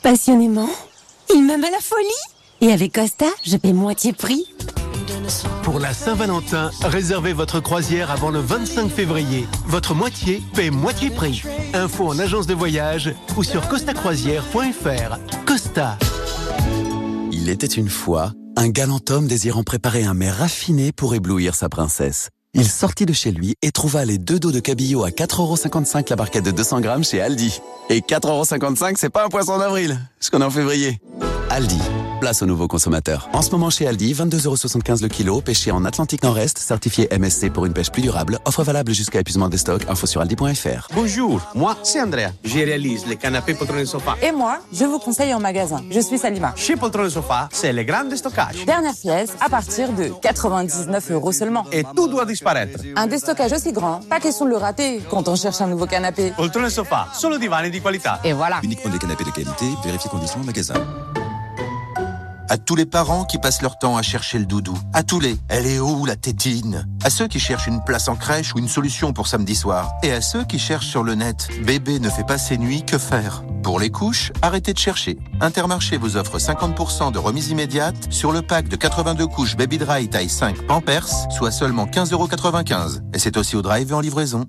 [0.02, 0.68] passionnément.
[1.34, 2.08] Il m'aime à la folie.
[2.60, 4.44] Et avec Costa, je paie moitié prix.
[5.62, 9.46] Pour la Saint-Valentin, réservez votre croisière avant le 25 février.
[9.66, 11.42] Votre moitié paie moitié prix.
[11.72, 15.18] Info en agence de voyage ou sur costacroisière.fr.
[15.46, 15.98] Costa.
[17.32, 21.68] Il était une fois un galant homme désirant préparer un mets raffiné pour éblouir sa
[21.68, 22.30] princesse.
[22.56, 26.14] Il sortit de chez lui et trouva les deux dos de cabillaud à 4,55€ la
[26.14, 27.60] barquette de 200 grammes chez Aldi.
[27.90, 31.00] Et 4,55€, c'est pas un poisson d'avril, ce qu'on est en février.
[31.50, 31.78] Aldi,
[32.20, 33.28] place aux nouveaux consommateurs.
[33.32, 37.66] En ce moment chez Aldi, 22,75€ le kilo, pêché en Atlantique Nord-Est, certifié MSC pour
[37.66, 38.38] une pêche plus durable.
[38.44, 39.82] Offre valable jusqu'à épuisement des stocks.
[39.88, 40.88] Info sur aldi.fr.
[40.94, 42.32] Bonjour, moi c'est Andrea.
[42.42, 44.16] Je réalise les canapés poltrons et sofa.
[44.22, 45.82] Et moi, je vous conseille en magasin.
[45.90, 46.54] Je suis Salima.
[46.56, 48.64] Chez Poltron et Sofa, c'est le grand déstockage.
[48.64, 51.66] Dernière pièce à partir de 99 euros seulement.
[51.70, 52.43] Et tout doit disparaître.
[52.96, 56.32] Un déstockage aussi grand, pas question de le rater quand on cherche un nouveau canapé.
[56.36, 58.20] Poltron et Sofa, solo divani di qualità.
[58.24, 58.60] Et voilà.
[58.62, 60.74] Uniquement des canapés de qualité, vérifiez conditions en magasin.
[62.48, 64.78] À tous les parents qui passent leur temps à chercher le doudou.
[64.92, 66.86] À tous les elle est où la tétine?
[67.02, 69.92] À ceux qui cherchent une place en crèche ou une solution pour samedi soir.
[70.02, 72.98] Et à ceux qui cherchent sur le net bébé ne fait pas ses nuits, que
[72.98, 73.42] faire?
[73.62, 75.18] Pour les couches, arrêtez de chercher.
[75.40, 80.08] Intermarché vous offre 50% de remise immédiate sur le pack de 82 couches Baby Dry
[80.08, 83.00] taille 5 Pampers, soit seulement 15,95€.
[83.14, 84.44] Et c'est aussi au drive et en livraison.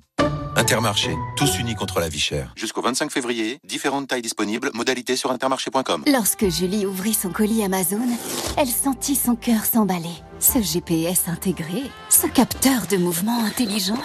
[0.58, 2.54] Intermarché, tous unis contre la vie chère.
[2.56, 6.06] Jusqu'au 25 février, différentes tailles disponibles, modalités sur intermarché.com.
[6.08, 8.08] Lorsque Julie ouvrit son colis Amazon,
[8.56, 10.16] elle sentit son cœur s'emballer.
[10.40, 14.00] Ce GPS intégré, ce capteur de mouvement intelligent,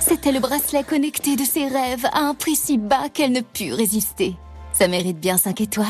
[0.00, 3.74] c'était le bracelet connecté de ses rêves à un prix si bas qu'elle ne put
[3.74, 4.36] résister.
[4.72, 5.86] Ça mérite bien 5 étoiles.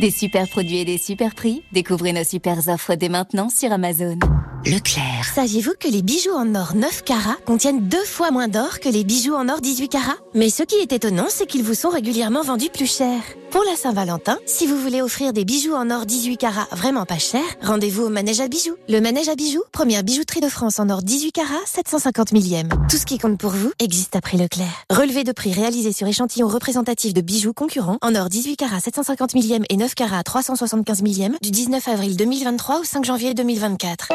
[0.00, 4.18] Des super produits et des super prix, découvrez nos super offres dès maintenant sur Amazon.
[4.64, 5.24] Leclerc.
[5.34, 9.02] Saviez-vous que les bijoux en or 9 carats contiennent deux fois moins d'or que les
[9.02, 10.16] bijoux en or 18 carats?
[10.34, 13.20] Mais ce qui est étonnant, c'est qu'ils vous sont régulièrement vendus plus cher.
[13.50, 17.18] Pour la Saint-Valentin, si vous voulez offrir des bijoux en or 18 carats vraiment pas
[17.18, 18.76] cher, rendez-vous au Manège à bijoux.
[18.88, 22.68] Le Manège à bijoux, première bijouterie de France en or 18 carats, 750 millième.
[22.88, 24.86] Tout ce qui compte pour vous existe après Leclerc.
[24.90, 29.34] Relevé de prix réalisé sur échantillon représentatif de bijoux concurrents en or 18 carats, 750
[29.34, 34.12] millième et 9 carats, 375 millième du 19 avril 2023 au 5 janvier 2024.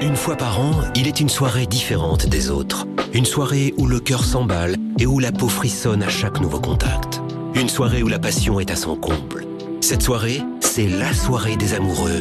[0.00, 2.86] Une fois par an, il est une soirée différente des autres.
[3.12, 7.20] Une soirée où le cœur s'emballe et où la peau frissonne à chaque nouveau contact.
[7.54, 9.44] Une soirée où la passion est à son comble.
[9.82, 12.20] Cette soirée, c'est la soirée des amoureux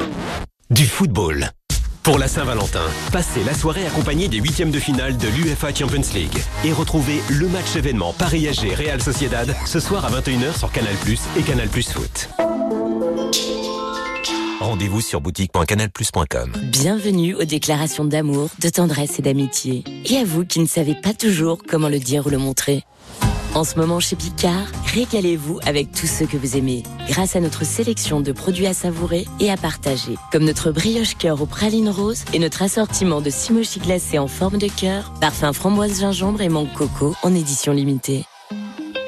[0.69, 1.49] du football.
[2.03, 2.83] Pour la Saint-Valentin,
[3.13, 7.47] passez la soirée accompagnée des huitièmes de finale de l'UFA Champions League et retrouvez le
[7.47, 10.95] match événement Paris AG Real Sociedad ce soir à 21h sur Canal+
[11.37, 12.29] et Canal+ Foot.
[14.59, 16.51] Rendez-vous sur boutique.canalplus.com.
[16.63, 19.85] Bienvenue aux déclarations d'amour, de tendresse et d'amitié.
[20.05, 22.83] Et à vous qui ne savez pas toujours comment le dire ou le montrer.
[23.55, 27.63] En ce moment chez Picard, régalez-vous avec tout ce que vous aimez, grâce à notre
[27.63, 32.25] sélection de produits à savourer et à partager, comme notre brioche cœur aux pralines roses
[32.33, 36.73] et notre assortiment de simochi glacés en forme de cœur, parfum framboise gingembre et mangue
[36.73, 38.25] coco en édition limitée.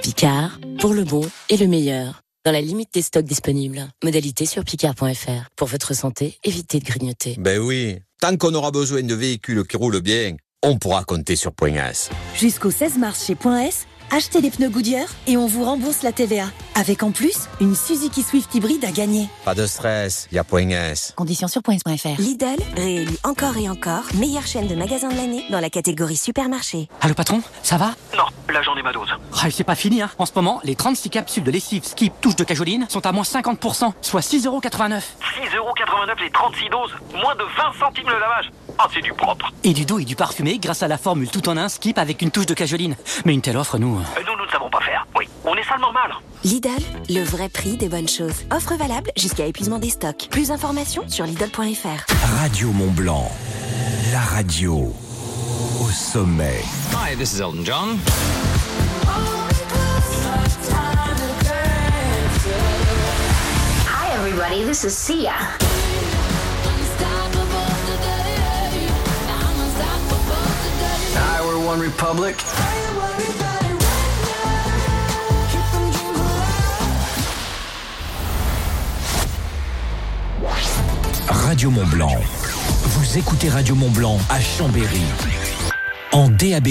[0.04, 2.22] Picard, pour le bon et le meilleur.
[2.46, 3.88] Dans la limite des stocks disponibles.
[4.04, 5.50] Modalité sur picard.fr.
[5.56, 7.36] Pour votre santé, évitez de grignoter.
[7.40, 11.52] Ben oui, tant qu'on aura besoin de véhicules qui roulent bien, on pourra compter sur
[11.52, 12.12] Point S.
[12.36, 16.12] Jusqu'au 16 mars chez Point S, achetez des pneus Goodyear et on vous rembourse la
[16.12, 16.46] TVA.
[16.76, 19.30] Avec en plus, une Suzuki Swift hybride à gagner.
[19.46, 21.14] Pas de stress, y a Point S.
[21.16, 22.20] Conditions sur points.fr.
[22.20, 26.90] Lidl, réélu encore et encore, meilleure chaîne de magasins de l'année dans la catégorie supermarché.
[27.02, 27.96] Allô patron, ça va?
[28.18, 29.10] Non, là j'en ai ma dose.
[29.42, 30.10] Ah, c'est pas fini, hein.
[30.18, 33.24] En ce moment, les 36 capsules de lessive Skip touche de cajoline sont à moins
[33.24, 35.02] 50%, soit 6,89€.
[35.02, 38.52] 6,89€ les 36 doses, moins de 20 centimes le lavage.
[38.78, 39.54] Ah, c'est du propre.
[39.64, 42.22] Et du doux et du parfumé grâce à la formule tout en un Skip avec
[42.22, 42.96] une touche de cajoline.
[43.24, 43.95] Mais une telle offre, nous...
[43.98, 45.06] Euh, Nous, nous ne savons pas faire.
[45.18, 46.12] Oui, on est salement mal.
[46.44, 46.70] Lidl,
[47.10, 48.44] le vrai prix des bonnes choses.
[48.52, 50.28] Offre valable jusqu'à épuisement des stocks.
[50.30, 52.06] Plus d'informations sur Lidl.fr.
[52.42, 53.32] Radio Mont Blanc,
[54.12, 54.94] la radio
[55.82, 56.62] au sommet.
[56.94, 57.98] Hi, this is Elton John.
[63.88, 64.64] Hi, everybody.
[64.64, 65.34] This is Sia.
[71.18, 72.36] Hi, we're One Republic.
[81.28, 82.16] Radio Mont Blanc.
[82.84, 85.02] Vous écoutez Radio Mont Blanc à Chambéry.
[86.12, 86.70] En DAB+.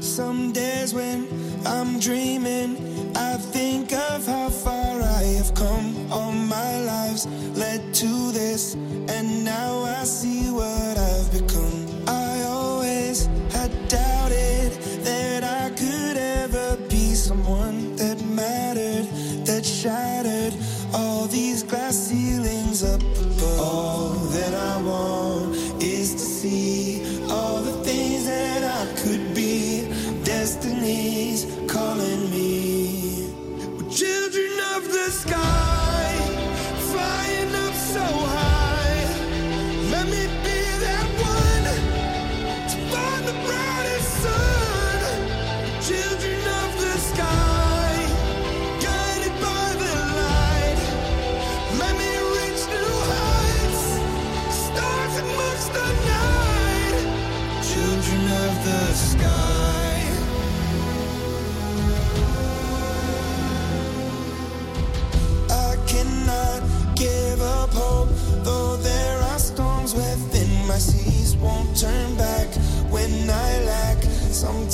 [0.00, 1.26] Some days when
[1.66, 2.76] I'm dreaming,
[3.14, 5.94] I think of how far I have come.
[6.10, 8.74] All my lives led to this,
[9.08, 10.95] and now I see what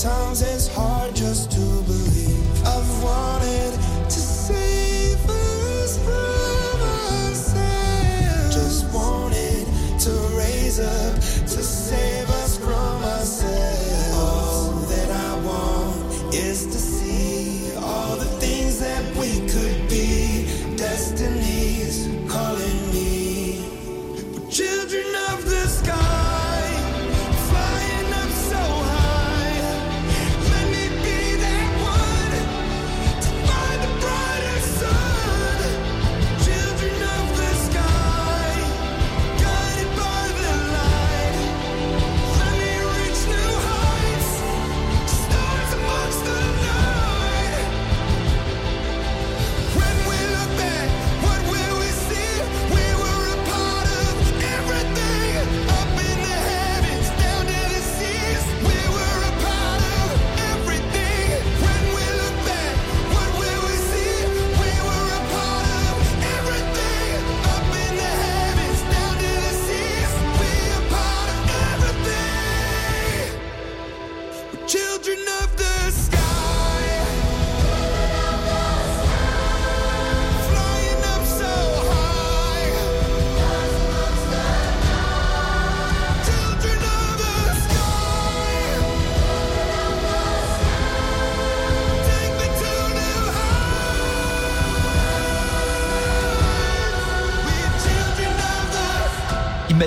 [0.03, 0.62] Sometimes it's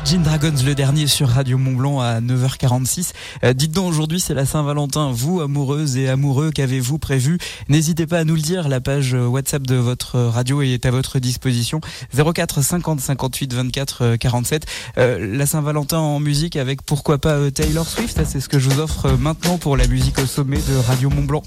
[0.05, 3.13] Imagine Dragons, le dernier sur Radio Montblanc à 9h46.
[3.43, 5.09] Euh, dites donc, aujourd'hui, c'est la Saint-Valentin.
[5.11, 7.39] Vous, amoureuses et amoureux, qu'avez-vous prévu?
[7.69, 8.69] N'hésitez pas à nous le dire.
[8.69, 11.81] La page WhatsApp de votre radio est à votre disposition.
[12.13, 14.65] 04 50 58 24 47.
[14.95, 18.21] La Saint-Valentin en musique avec pourquoi pas euh, Taylor Swift?
[18.25, 21.09] C'est ce que je vous offre euh, maintenant pour la musique au sommet de Radio
[21.09, 21.41] Montblanc.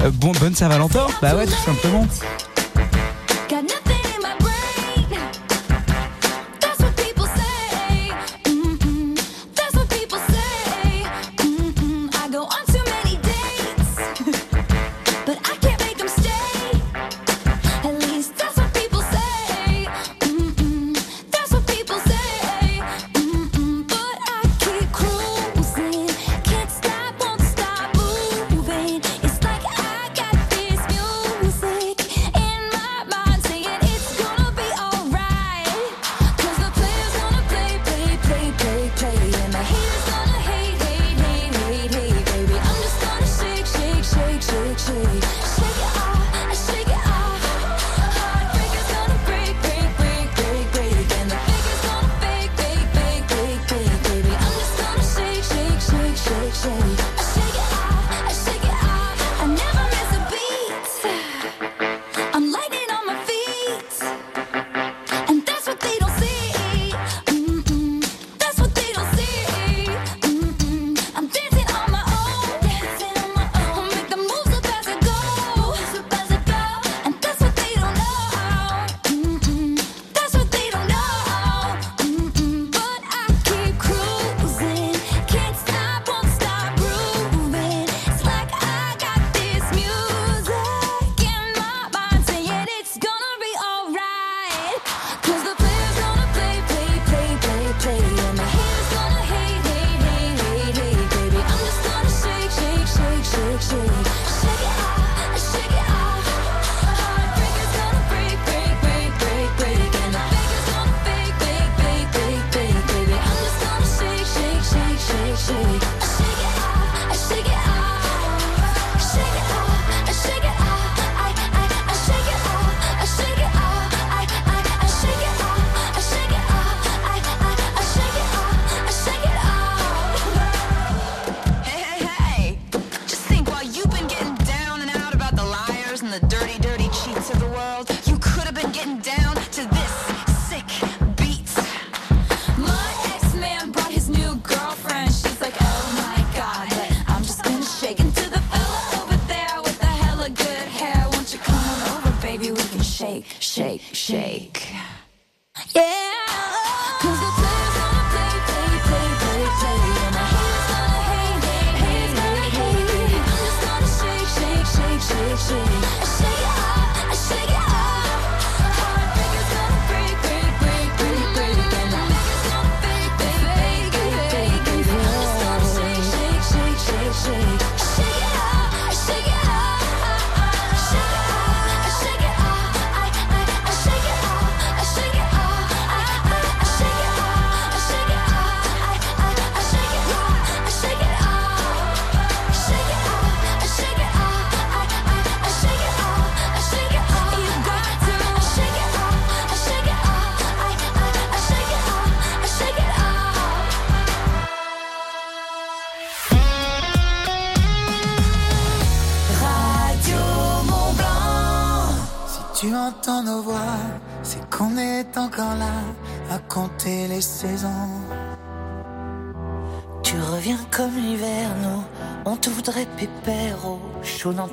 [0.00, 1.06] Euh, bon, bonne Saint-Valentin.
[1.20, 2.04] Bah ouais, tout simplement.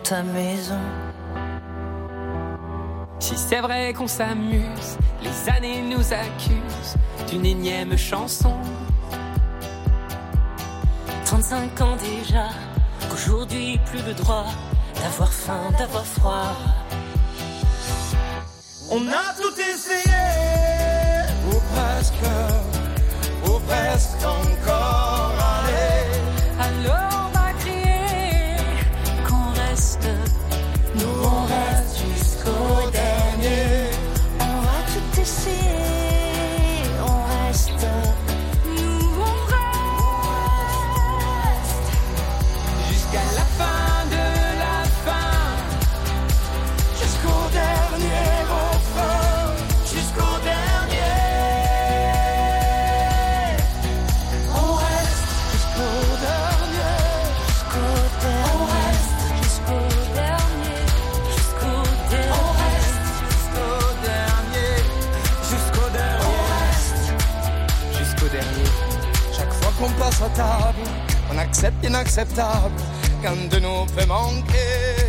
[0.04, 0.80] ta maison.
[3.20, 6.95] Si c'est vrai qu'on s'amuse, les années nous accusent
[7.30, 8.56] d'une énième chanson.
[11.26, 12.47] 35 ans déjà,
[13.10, 14.45] qu'aujourd'hui plus le droit
[14.95, 16.56] d'avoir faim, d'avoir froid.
[18.91, 20.26] On a tout essayé,
[21.47, 22.14] ou presque,
[23.45, 25.09] ou presque encore.
[71.32, 72.76] On accepte l'inacceptable
[73.22, 75.00] qu'un de nous peut manquer.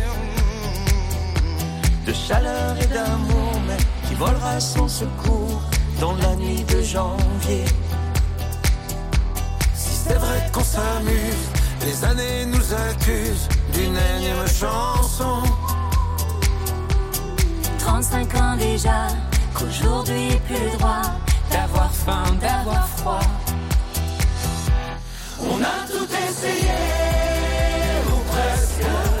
[2.05, 3.77] de chaleur et d'amour, mais
[4.07, 5.61] qui volera sans secours
[5.99, 7.65] dans la nuit de janvier.
[9.73, 11.47] Si c'est vrai qu'on s'amuse,
[11.85, 15.43] les années nous accusent d'une énième chanson.
[17.77, 19.07] 35 ans déjà,
[19.53, 21.03] qu'aujourd'hui plus droit
[21.51, 23.40] d'avoir faim, d'avoir froid.
[26.11, 26.71] Tout essayé,
[28.07, 29.20] ou presque,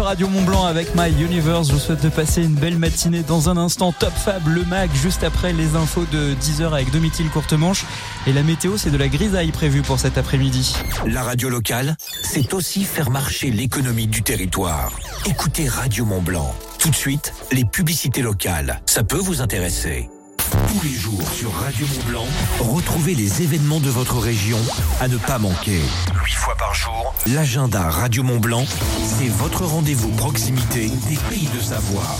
[0.00, 1.68] Radio Mont Blanc avec My Universe.
[1.68, 3.22] Je vous souhaite de passer une belle matinée.
[3.22, 7.28] Dans un instant, Top Fab, le mag, juste après les infos de 10h avec Domitil
[7.30, 7.84] Courtemanche.
[8.26, 10.74] Et la météo, c'est de la grisaille prévue pour cet après-midi.
[11.06, 14.92] La radio locale, c'est aussi faire marcher l'économie du territoire.
[15.26, 16.54] Écoutez Radio Mont Blanc.
[16.78, 18.80] Tout de suite, les publicités locales.
[18.86, 20.08] Ça peut vous intéresser.
[20.50, 22.26] Tous les jours sur Radio Mont Blanc,
[22.60, 24.58] retrouvez les événements de votre région
[25.00, 25.80] à ne pas manquer.
[26.24, 28.64] Huit fois par jour, l'agenda Radio Mont Blanc,
[29.02, 32.16] c'est votre rendez-vous proximité des pays de Savoie.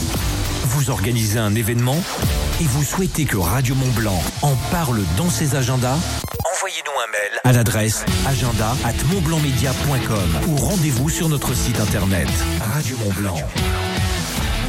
[0.64, 1.96] Vous organisez un événement
[2.60, 5.96] et vous souhaitez que Radio Mont Blanc en parle dans ses agendas?
[6.56, 12.28] Envoyez-nous un mail à l'adresse agenda at montblancmedia.com ou rendez-vous sur notre site internet
[12.74, 13.36] Radio Mont Blanc.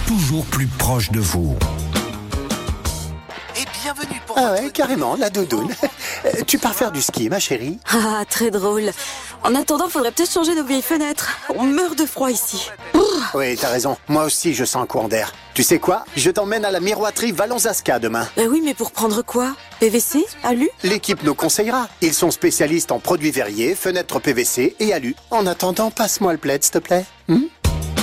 [0.07, 1.57] Toujours plus proche de vous.
[3.89, 5.73] Et bienvenue pour Ah ouais, carrément, la doudoune.
[6.25, 8.91] Euh, tu pars faire du ski, ma chérie Ah, très drôle.
[9.43, 11.29] En attendant, faudrait peut-être changer nos vieilles fenêtres.
[11.55, 12.69] On meurt de froid ici.
[13.33, 13.95] Oui, t'as raison.
[14.09, 15.31] Moi aussi, je sens un courant d'air.
[15.53, 16.03] Tu sais quoi?
[16.17, 18.27] Je t'emmène à la miroiterie Valonzasca demain.
[18.35, 19.55] Bah oui, mais pour prendre quoi?
[19.79, 20.69] PVC Alu?
[20.83, 21.87] L'équipe nous conseillera.
[22.01, 25.15] Ils sont spécialistes en produits verriers, fenêtres PVC et alu.
[25.31, 27.05] En attendant, passe-moi le plaid, s'il te plaît.
[27.29, 27.43] Hmm?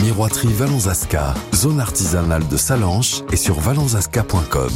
[0.03, 4.73] Miroiterie Valonzasca, zone artisanale de Salanches et sur valonzasca.com.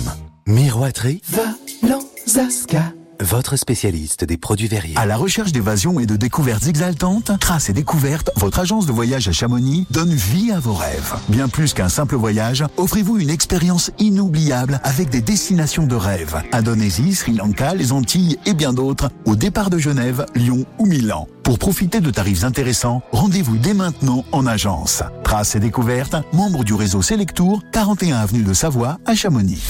[0.50, 2.92] Miroiterie Valonzasca.
[3.20, 4.96] Votre spécialiste des produits verriers.
[4.96, 9.28] À la recherche d'évasion et de découvertes exaltantes, Traces et Découvertes, votre agence de voyage
[9.28, 11.14] à Chamonix donne vie à vos rêves.
[11.28, 16.42] Bien plus qu'un simple voyage, offrez-vous une expérience inoubliable avec des destinations de rêve.
[16.50, 21.28] Indonésie, Sri Lanka, les Antilles et bien d'autres, au départ de Genève, Lyon ou Milan.
[21.50, 25.02] Pour profiter de tarifs intéressants, rendez-vous dès maintenant en agence.
[25.24, 29.60] Traces et Découvertes, membre du réseau Selectour, 41 avenue de Savoie à Chamonix.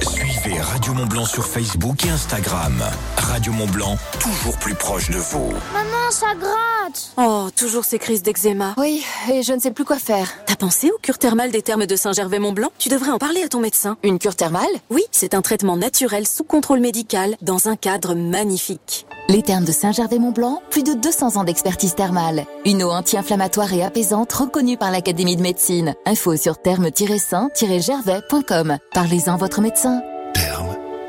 [0.00, 2.82] Suivez Radio Mont Blanc sur Facebook et Instagram.
[3.18, 5.52] Radio Mont Blanc, toujours plus proche de vous.
[5.74, 8.74] Maman, ça gratte Oh, toujours ces crises d'eczéma.
[8.78, 10.32] Oui, et je ne sais plus quoi faire.
[10.46, 12.70] T'as pensé aux cures thermales des thermes de Saint-Gervais-Mont-Blanc?
[12.78, 13.98] Tu devrais en parler à ton médecin.
[14.04, 14.64] Une cure thermale?
[14.88, 19.06] Oui, c'est un traitement naturel sous contrôle médical dans un cadre magnifique.
[19.28, 22.44] Les thermes de Saint-Gervais-Mont-Blanc, plus de 200 ans d'expertise thermale.
[22.64, 25.94] Une eau anti-inflammatoire et apaisante reconnue par l'Académie de médecine.
[26.06, 28.78] Info sur therme-saint-gervais.com.
[28.92, 30.02] Parlez-en à votre médecin.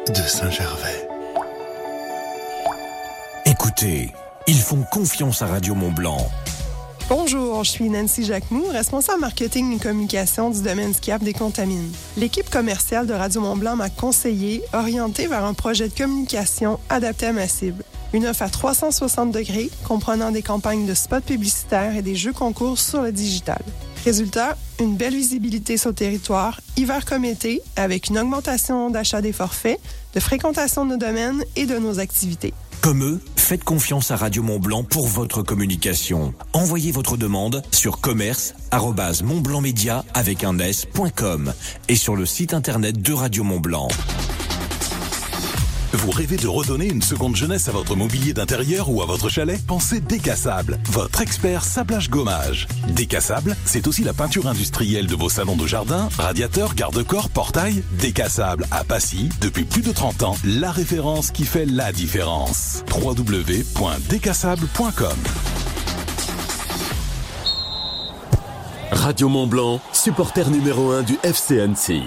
[0.07, 1.07] de Saint-Gervais.
[3.45, 4.11] Écoutez,
[4.47, 6.17] ils font confiance à Radio Mont Blanc.
[7.09, 11.89] Bonjour, je suis Nancy Jacquemou, responsable marketing et communication du domaine skiap des Contamines.
[12.17, 17.31] L'équipe commerciale de Radio Mont-Blanc m'a conseillé, orienté vers un projet de communication adapté à
[17.31, 17.85] ma cible.
[18.13, 22.79] Une offre à 360 degrés, comprenant des campagnes de spots publicitaires et des jeux concours
[22.79, 23.61] sur le digital.
[24.05, 29.33] Résultat, une belle visibilité sur le territoire, hiver comme été, avec une augmentation d'achat des
[29.33, 29.79] forfaits,
[30.13, 32.53] de fréquentation de nos domaines et de nos activités.
[32.81, 36.33] Comme eux, faites confiance à Radio Mont Blanc pour votre communication.
[36.53, 41.53] Envoyez votre demande sur commerce@montblancmedia avec un s.com
[41.89, 43.89] et sur le site internet de Radio Mont Blanc.
[45.97, 49.59] Vous rêvez de redonner une seconde jeunesse à votre mobilier d'intérieur ou à votre chalet?
[49.65, 52.67] Pensez Décassable, votre expert sablage gommage.
[52.89, 57.81] Décassable, c'est aussi la peinture industrielle de vos salons de jardin, radiateurs, garde-corps, portails.
[57.93, 62.83] Décassable à Passy, depuis plus de 30 ans, la référence qui fait la différence.
[62.93, 65.17] www.décassable.com
[68.91, 72.03] Radio Mont Blanc, supporter numéro 1 du FC Annecy.